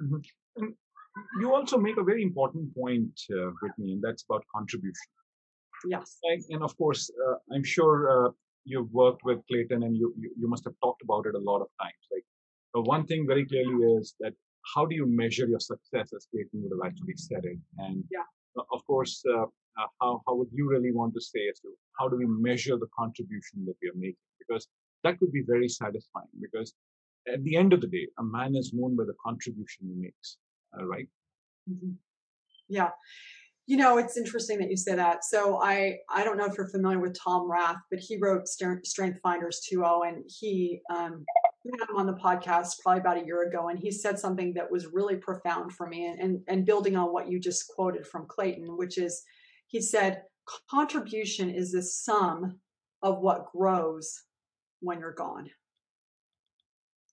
[0.00, 0.18] new.
[0.18, 0.72] Mm-hmm.
[1.40, 5.08] You also make a very important point, uh, Whitney, and that's about contribution.
[5.88, 6.18] Yes.
[6.50, 8.30] And of course, uh, I'm sure uh,
[8.64, 11.60] you've worked with Clayton and you, you, you, must have talked about it a lot
[11.60, 12.02] of times.
[12.12, 12.24] Like
[12.86, 14.32] one thing very clearly is that
[14.74, 17.58] how do you measure your success as Clayton would have actually said it?
[17.78, 18.24] And yeah.
[18.72, 22.08] Of course, uh, uh, how, how would you really want to say as to how
[22.08, 24.16] do we measure the contribution that we are making?
[24.38, 24.66] Because
[25.04, 26.72] that could be very satisfying because
[27.32, 30.38] at the end of the day, a man is known by the contribution he makes,
[30.74, 31.08] right?
[31.70, 31.92] Mm-hmm.
[32.68, 32.90] Yeah.
[33.68, 35.24] You know, it's interesting that you say that.
[35.24, 39.20] So I I don't know if you're familiar with Tom Rath, but he wrote Strength
[39.22, 41.24] Finders 2.0 and he um
[41.80, 44.70] had him on the podcast probably about a year ago and he said something that
[44.70, 48.26] was really profound for me and, and, and building on what you just quoted from
[48.28, 49.24] Clayton, which is
[49.66, 50.22] he said
[50.70, 52.60] contribution is the sum
[53.02, 54.22] of what grows
[54.80, 55.50] when you're gone.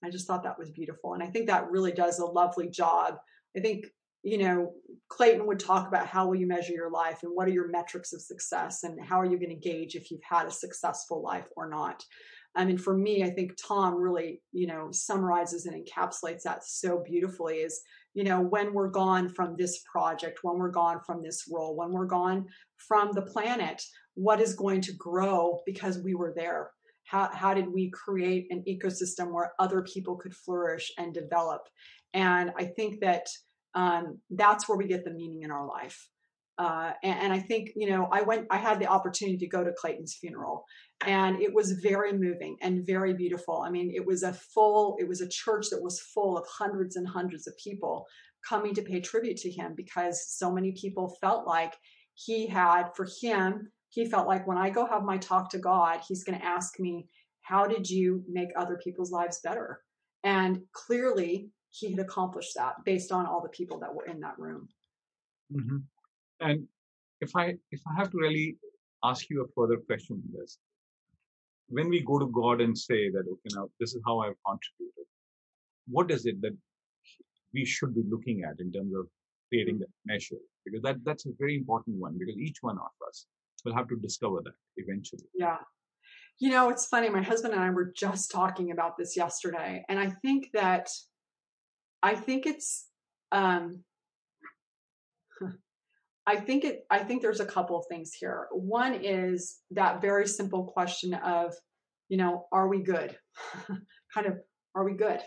[0.04, 1.14] I just thought that was beautiful.
[1.14, 3.16] And I think that really does a lovely job.
[3.56, 3.86] I think
[4.24, 4.72] you know,
[5.10, 8.14] Clayton would talk about how will you measure your life and what are your metrics
[8.14, 11.48] of success and how are you going to gauge if you've had a successful life
[11.58, 12.04] or not.
[12.56, 17.04] I mean, for me, I think Tom really, you know, summarizes and encapsulates that so
[17.04, 17.82] beautifully is,
[18.14, 21.92] you know, when we're gone from this project, when we're gone from this role, when
[21.92, 22.46] we're gone
[22.78, 23.84] from the planet,
[24.14, 26.70] what is going to grow because we were there?
[27.06, 31.68] How, how did we create an ecosystem where other people could flourish and develop?
[32.14, 33.28] And I think that
[33.76, 36.08] um, that's where we get the meaning in our life.
[36.60, 39.64] Uh, and, and, I think, you know, I went, I had the opportunity to go
[39.64, 40.66] to Clayton's funeral
[41.04, 43.64] and it was very moving and very beautiful.
[43.66, 46.96] I mean, it was a full, it was a church that was full of hundreds
[46.96, 48.06] and hundreds of people
[48.48, 51.74] coming to pay tribute to him because so many people felt like
[52.14, 56.02] he had, for him, he felt like when I go have my talk to God,
[56.08, 57.08] he's going to ask me,
[57.42, 59.80] how did you make other people's lives better?
[60.24, 64.38] And clearly he had accomplished that based on all the people that were in that
[64.38, 64.70] room.
[65.52, 65.78] Mm-hmm.
[66.40, 66.68] And
[67.20, 68.58] if I if I have to really
[69.04, 70.60] ask you a further question on this,
[71.68, 75.08] when we go to God and say that okay now this is how I've contributed,
[75.88, 76.56] what is it that
[77.54, 79.08] we should be looking at in terms of
[79.50, 80.44] creating that measure?
[80.66, 83.26] Because that that's a very important one because each one of us
[83.66, 85.26] will have to discover that eventually.
[85.34, 85.58] Yeah.
[86.40, 87.10] You know, it's funny.
[87.10, 90.90] My husband and I were just talking about this yesterday, and I think that
[92.04, 92.90] I think it's
[93.32, 93.84] um,
[96.28, 98.48] I think it I think there's a couple of things here.
[98.52, 101.54] One is that very simple question of,
[102.10, 103.18] you know, are we good?
[104.14, 104.34] kind of
[104.76, 105.22] are we good?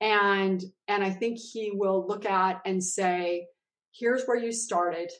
[0.00, 3.46] And and I think he will look at and say,
[3.94, 5.10] here's where you started.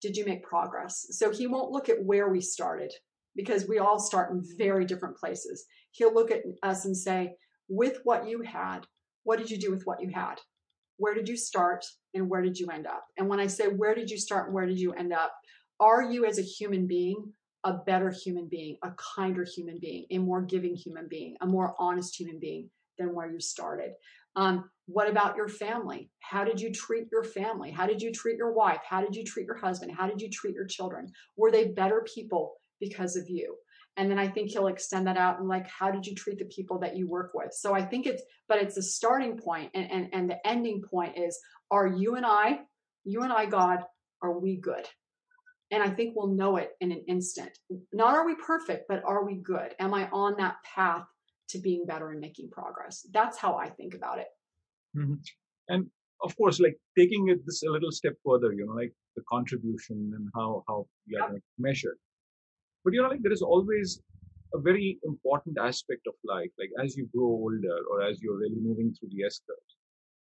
[0.00, 1.06] Did you make progress?
[1.10, 2.92] So he won't look at where we started
[3.34, 5.64] because we all start in very different places.
[5.90, 7.34] He'll look at us and say,
[7.68, 8.86] with what you had,
[9.28, 10.36] what did you do with what you had?
[10.96, 13.04] Where did you start and where did you end up?
[13.18, 15.34] And when I say where did you start and where did you end up,
[15.78, 20.16] are you as a human being a better human being, a kinder human being, a
[20.16, 23.90] more giving human being, a more honest human being than where you started?
[24.34, 26.08] Um, what about your family?
[26.20, 27.70] How did you treat your family?
[27.70, 28.80] How did you treat your wife?
[28.88, 29.92] How did you treat your husband?
[29.94, 31.12] How did you treat your children?
[31.36, 33.56] Were they better people because of you?
[33.98, 36.44] And then i think he'll extend that out and like how did you treat the
[36.46, 37.52] people that you work with?
[37.52, 41.18] So i think it's but it's a starting point and and, and the ending point
[41.18, 41.38] is
[41.70, 42.60] are you and i
[43.04, 43.80] you and i god
[44.22, 44.86] are we good?
[45.70, 47.50] And i think we'll know it in an instant.
[47.92, 49.74] Not are we perfect but are we good?
[49.78, 51.06] Am i on that path
[51.50, 53.06] to being better and making progress?
[53.12, 54.28] That's how i think about it.
[54.96, 55.14] Mm-hmm.
[55.68, 55.86] and
[56.24, 60.12] of course like taking it this a little step further you know like the contribution
[60.16, 61.42] and how how you yep.
[61.58, 61.98] measured
[62.84, 64.00] but you know, like there is always
[64.54, 66.50] a very important aspect of life.
[66.58, 69.76] Like as you grow older or as you're really moving through the S curves,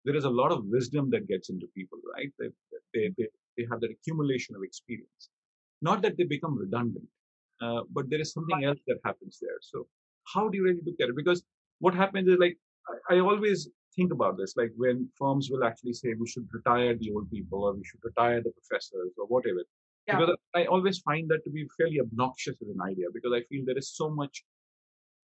[0.05, 2.31] there is a lot of wisdom that gets into people, right?
[2.39, 2.49] They,
[2.93, 5.31] they, they, they have that accumulation of experience.
[5.81, 7.07] Not that they become redundant,
[7.61, 9.59] uh, but there is something else that happens there.
[9.61, 9.87] So
[10.35, 11.17] how do you really look at it?
[11.17, 11.43] Because
[11.79, 12.59] what happens is like
[13.11, 16.95] I, I always think about this, like when firms will actually say we should retire
[16.97, 19.63] the old people or we should retire the professors or whatever.
[20.07, 20.19] Yeah.
[20.19, 23.63] Because I always find that to be fairly obnoxious as an idea because I feel
[23.65, 24.45] there is so much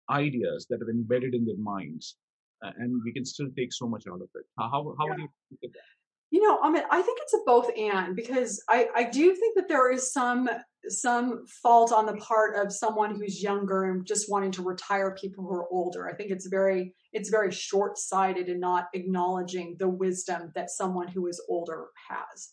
[0.09, 2.15] ideas that are embedded in their minds
[2.63, 4.45] uh, and we can still take so much out of it.
[4.57, 5.11] How, how, how yeah.
[5.11, 5.81] would you look at that?
[6.29, 9.55] You know, I mean, I think it's a both and because I, I do think
[9.55, 10.49] that there is some
[10.89, 15.43] some fault on the part of someone who's younger and just wanting to retire people
[15.43, 16.09] who are older.
[16.09, 21.07] I think it's very it's very short sighted and not acknowledging the wisdom that someone
[21.07, 22.51] who is older has.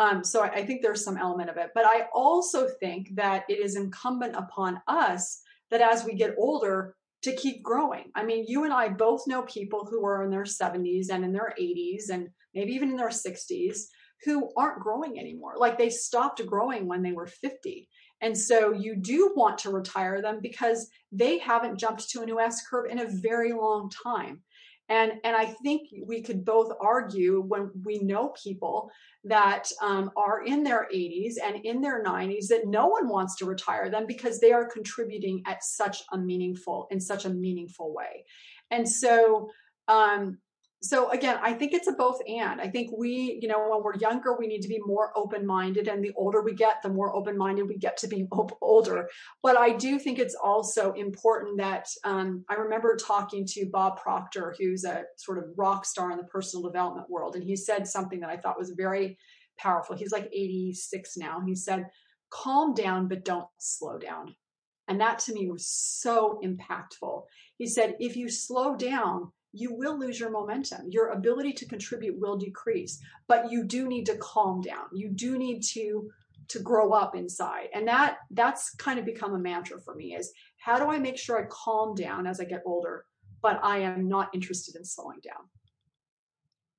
[0.00, 3.44] Um, so I, I think there's some element of it, but I also think that
[3.50, 8.10] it is incumbent upon us that as we get older to keep growing.
[8.14, 11.34] I mean, you and I both know people who are in their 70s and in
[11.34, 13.80] their 80s and maybe even in their 60s
[14.24, 15.54] who aren't growing anymore.
[15.58, 17.86] Like they stopped growing when they were 50.
[18.22, 22.40] And so you do want to retire them because they haven't jumped to a new
[22.40, 24.40] S curve in a very long time.
[24.90, 28.90] And, and I think we could both argue when we know people
[29.22, 33.44] that um, are in their 80s and in their 90s that no one wants to
[33.44, 38.24] retire them because they are contributing at such a meaningful in such a meaningful way.
[38.72, 39.50] And so
[39.86, 40.38] um,
[40.82, 42.60] so again i think it's a both and.
[42.60, 46.02] I think we you know when we're younger we need to be more open-minded and
[46.02, 48.26] the older we get the more open-minded we get to be
[48.62, 49.08] older.
[49.42, 54.54] But i do think it's also important that um, i remember talking to bob proctor
[54.58, 58.20] who's a sort of rock star in the personal development world and he said something
[58.20, 59.18] that i thought was very
[59.58, 59.96] powerful.
[59.96, 61.90] He's like 86 now he said
[62.30, 64.34] calm down but don't slow down.
[64.88, 67.24] And that to me was so impactful.
[67.58, 70.90] He said if you slow down you will lose your momentum.
[70.90, 74.86] Your ability to contribute will decrease, but you do need to calm down.
[74.92, 76.10] You do need to
[76.48, 77.68] to grow up inside.
[77.74, 81.16] And that that's kind of become a mantra for me is how do I make
[81.16, 83.04] sure I calm down as I get older,
[83.40, 85.44] but I am not interested in slowing down.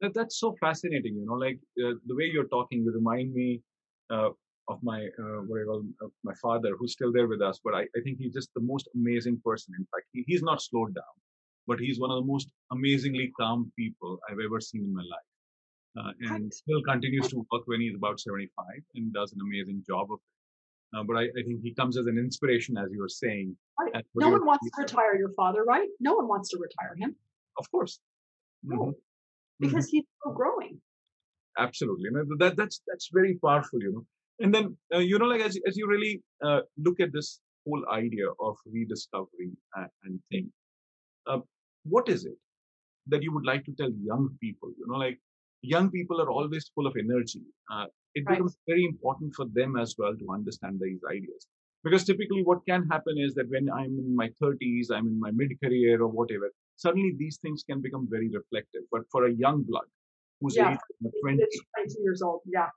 [0.01, 3.61] That, that's so fascinating, you know, like uh, the way you're talking, you remind me
[4.09, 4.31] uh,
[4.67, 7.59] of my uh, what I call uh, my father, who's still there with us.
[7.63, 9.73] But I, I think he's just the most amazing person.
[9.77, 11.15] In fact, he, he's not slowed down
[11.67, 15.29] but he's one of the most amazingly calm people I've ever seen in my life.
[15.99, 20.07] Uh, and still continues to work when he's about 75 and does an amazing job
[20.11, 20.97] of it.
[20.97, 23.55] Uh, but I, I, think he comes as an inspiration, as you were saying.
[23.79, 24.05] Right.
[24.15, 25.87] No one wants to retire your father, right?
[25.99, 27.15] No one wants to retire him.
[27.57, 27.99] Of course.
[28.63, 28.77] No.
[28.77, 28.91] Mm-hmm.
[29.59, 29.97] Because mm-hmm.
[29.97, 30.81] he's still growing.
[31.57, 32.09] Absolutely.
[32.39, 34.05] that, that's, that's very powerful, you know.
[34.39, 37.83] And then, uh, you know, like as, as you really uh, look at this whole
[37.91, 40.51] idea of rediscovery and, and thing,
[41.27, 41.39] uh,
[41.83, 42.37] what is it
[43.07, 44.69] that you would like to tell young people?
[44.77, 45.19] You know, like
[45.61, 47.41] young people are always full of energy.
[47.71, 48.37] Uh, it right.
[48.37, 51.47] becomes very important for them as well to understand these ideas.
[51.83, 55.31] Because typically, what can happen is that when I'm in my 30s, I'm in my
[55.31, 58.83] mid career or whatever, suddenly these things can become very reflective.
[58.91, 59.85] But for a young blood
[60.39, 60.77] who's yeah.
[61.23, 62.67] 20, 20 years old, yeah.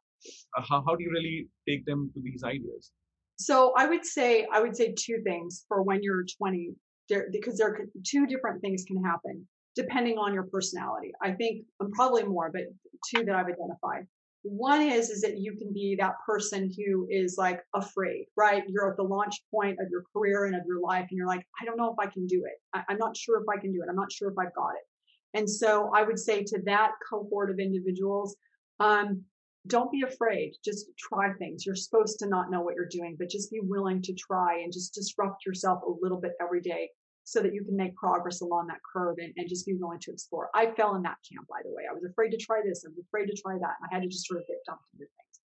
[0.57, 2.93] Uh, how, how do you really take them to these ideas?
[3.37, 6.71] So I would say I would say two things for when you're 20
[7.09, 9.47] there, because there are two different things can happen
[9.77, 11.13] depending on your personality.
[11.21, 12.63] I think I'm um, probably more, but
[13.11, 14.07] two that I've identified.
[14.43, 18.63] One is is that you can be that person who is like afraid, right?
[18.69, 21.45] You're at the launch point of your career and of your life, and you're like,
[21.61, 22.61] I don't know if I can do it.
[22.75, 23.89] I, I'm not sure if I can do it.
[23.89, 25.39] I'm not sure if I've got it.
[25.39, 28.37] And so I would say to that cohort of individuals,
[28.81, 29.23] um,
[29.67, 30.55] don't be afraid.
[30.65, 31.65] Just try things.
[31.65, 34.73] You're supposed to not know what you're doing, but just be willing to try and
[34.73, 36.91] just disrupt yourself a little bit every day
[37.25, 40.13] so that you can make progress along that curve and, and just be willing to
[40.13, 40.51] explore.
[40.55, 41.85] I fell in that camp, by the way.
[41.89, 42.85] I was afraid to try this.
[42.85, 43.77] I was afraid to try that.
[43.81, 45.41] And I had to just sort of get dumped into things.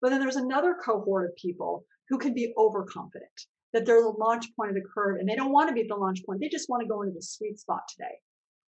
[0.00, 3.40] But then there's another cohort of people who can be overconfident
[3.72, 5.88] that they're the launch point of the curve and they don't want to be at
[5.88, 6.40] the launch point.
[6.40, 8.14] They just want to go into the sweet spot today.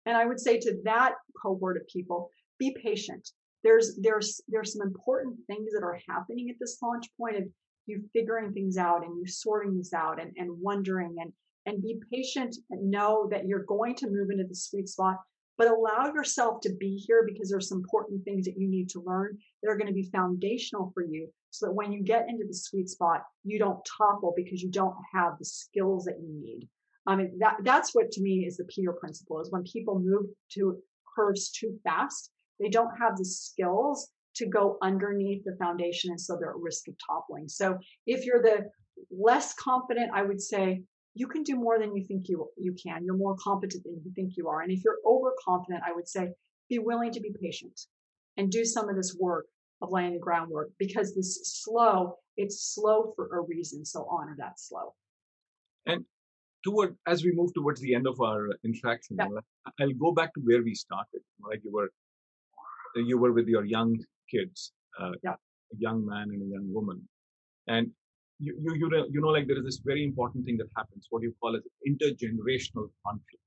[0.04, 3.28] And I would say to that cohort of people, be patient
[3.66, 7.42] there's there's there's some important things that are happening at this launch point of
[7.86, 11.32] you figuring things out and you sorting this out and, and wondering and
[11.66, 15.16] and be patient and know that you're going to move into the sweet spot
[15.58, 19.02] but allow yourself to be here because there's some important things that you need to
[19.04, 22.44] learn that are going to be foundational for you so that when you get into
[22.46, 26.68] the sweet spot you don't topple because you don't have the skills that you need.
[27.04, 30.26] I mean that that's what to me is the peter principle is when people move
[30.52, 30.78] to
[31.16, 32.30] curves too fast
[32.60, 36.10] they don't have the skills to go underneath the foundation.
[36.10, 37.48] And so they're at risk of toppling.
[37.48, 38.70] So if you're the
[39.10, 40.82] less confident, I would say
[41.14, 43.04] you can do more than you think you, you can.
[43.04, 44.60] You're more competent than you think you are.
[44.60, 46.28] And if you're overconfident, I would say
[46.68, 47.80] be willing to be patient
[48.36, 49.46] and do some of this work
[49.80, 53.84] of laying the groundwork because this slow, it's slow for a reason.
[53.84, 54.94] So honor that slow.
[55.86, 56.04] And
[56.64, 59.28] toward as we move towards the end of our interaction, Yeah.
[59.80, 61.22] I'll go back to where we started.
[61.40, 61.90] Like you were,
[63.04, 63.98] you were with your young
[64.30, 65.34] kids, uh, Yeah.
[65.74, 67.08] a young man and a young woman,
[67.68, 67.92] and
[68.38, 71.06] you, you, you know, you know, like there is this very important thing that happens,
[71.10, 73.42] what you call as intergenerational conflict.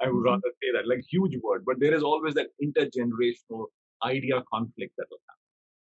[0.00, 0.24] I would Mhm.
[0.24, 3.66] rather say that, like huge word, but there is always that intergenerational
[4.04, 5.46] idea conflict that will happen.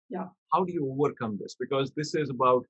[0.09, 0.29] Yeah.
[0.53, 1.55] How do you overcome this?
[1.59, 2.65] Because this is about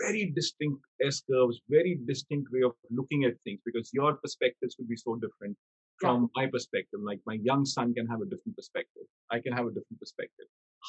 [0.00, 4.88] very distinct S curves, very distinct way of looking at things because your perspectives could
[4.88, 5.56] be so different
[6.02, 6.08] Yeah.
[6.08, 7.00] from my perspective.
[7.02, 9.04] Like my young son can have a different perspective.
[9.30, 10.46] I can have a different perspective.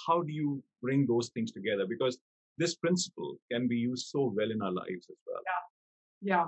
[0.08, 1.86] How do you bring those things together?
[1.88, 2.20] Because
[2.58, 5.42] this principle can be used so well in our lives as well.
[5.46, 6.36] Yeah.
[6.36, 6.46] Yeah.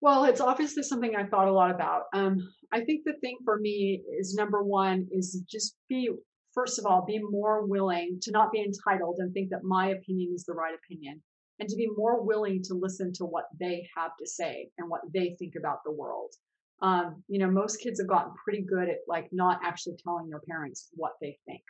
[0.00, 2.04] Well, it's obviously something I thought a lot about.
[2.14, 2.38] Um,
[2.72, 6.10] I think the thing for me is number one is just be,
[6.54, 10.32] first of all, be more willing to not be entitled and think that my opinion
[10.34, 11.20] is the right opinion
[11.58, 15.00] and to be more willing to listen to what they have to say and what
[15.12, 16.32] they think about the world.
[16.80, 20.40] Um, you know, most kids have gotten pretty good at like not actually telling their
[20.40, 21.62] parents what they think.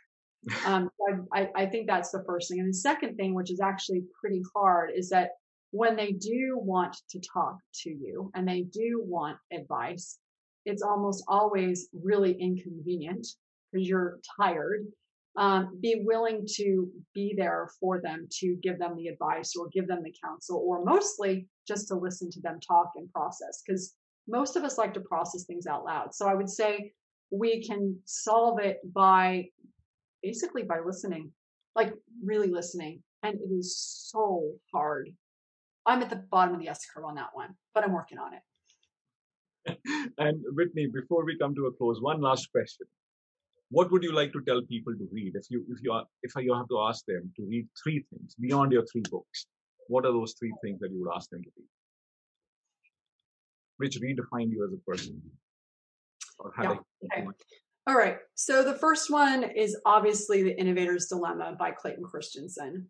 [0.65, 2.61] Um, so I, I, I think that's the first thing.
[2.61, 5.31] And the second thing, which is actually pretty hard, is that
[5.71, 10.17] when they do want to talk to you and they do want advice,
[10.65, 13.27] it's almost always really inconvenient
[13.71, 14.85] because you're tired.
[15.35, 19.87] Um, be willing to be there for them to give them the advice or give
[19.87, 23.95] them the counsel, or mostly just to listen to them talk and process because
[24.29, 26.13] most of us like to process things out loud.
[26.13, 26.93] So I would say
[27.31, 29.49] we can solve it by
[30.21, 31.31] basically by listening,
[31.75, 33.01] like really listening.
[33.23, 35.09] And it is so hard.
[35.85, 38.33] I'm at the bottom of the S curve on that one, but I'm working on
[38.33, 38.43] it.
[40.17, 42.87] And Whitney, before we come to a close, one last question.
[43.71, 46.31] What would you like to tell people to read if you if you are if
[46.37, 49.45] you have to ask them to read three things beyond your three books?
[49.87, 51.67] What are those three things that you would ask them to read?
[53.79, 55.21] Which redefine you as a person?
[56.61, 56.75] Yeah,
[57.05, 57.27] okay.
[57.87, 58.17] All right.
[58.35, 62.87] So the first one is obviously The Innovator's Dilemma by Clayton Christensen.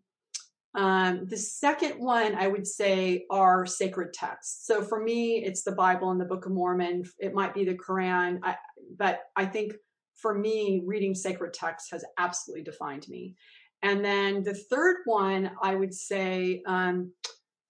[0.74, 4.66] Um, the second one I would say are sacred texts.
[4.66, 7.04] So for me, it's the Bible and the Book of Mormon.
[7.18, 8.56] It might be the Quran, I,
[8.96, 9.74] but I think
[10.14, 13.36] for me, reading sacred texts has absolutely defined me.
[13.82, 17.12] And then the third one I would say um,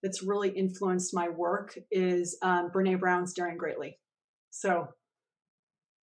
[0.03, 3.98] that's really influenced my work is um, Brene Brown's Daring Greatly.
[4.51, 4.88] So,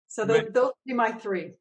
[0.07, 0.53] so tho- Right.
[0.53, 1.53] those be my three.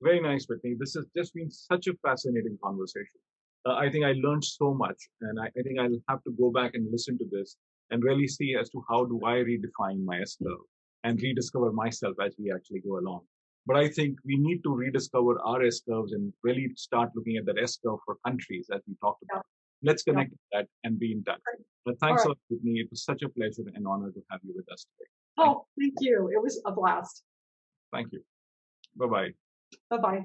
[0.00, 0.74] Very nice, Whitney.
[0.78, 3.20] This has just been such a fascinating conversation.
[3.66, 6.50] Uh, I think I learned so much, and I, I think I'll have to go
[6.52, 7.56] back and listen to this
[7.90, 10.60] and really see as to how do I redefine my S curve
[11.04, 13.22] and rediscover myself as we actually go along.
[13.66, 17.44] But I think we need to rediscover our S curves and really start looking at
[17.46, 19.44] that S curve for countries as we talked about.
[19.82, 20.12] Let's Yeah.
[20.12, 21.40] connect with that and be in touch.
[21.84, 22.80] But thanks All a lot, Whitney.
[22.80, 25.10] It was such a pleasure and honor to have you with us today.
[25.38, 26.28] Oh, thank you.
[26.34, 27.24] It was a blast.
[27.92, 28.22] Thank you.
[28.96, 29.34] Bye bye.
[29.90, 30.24] Bye bye.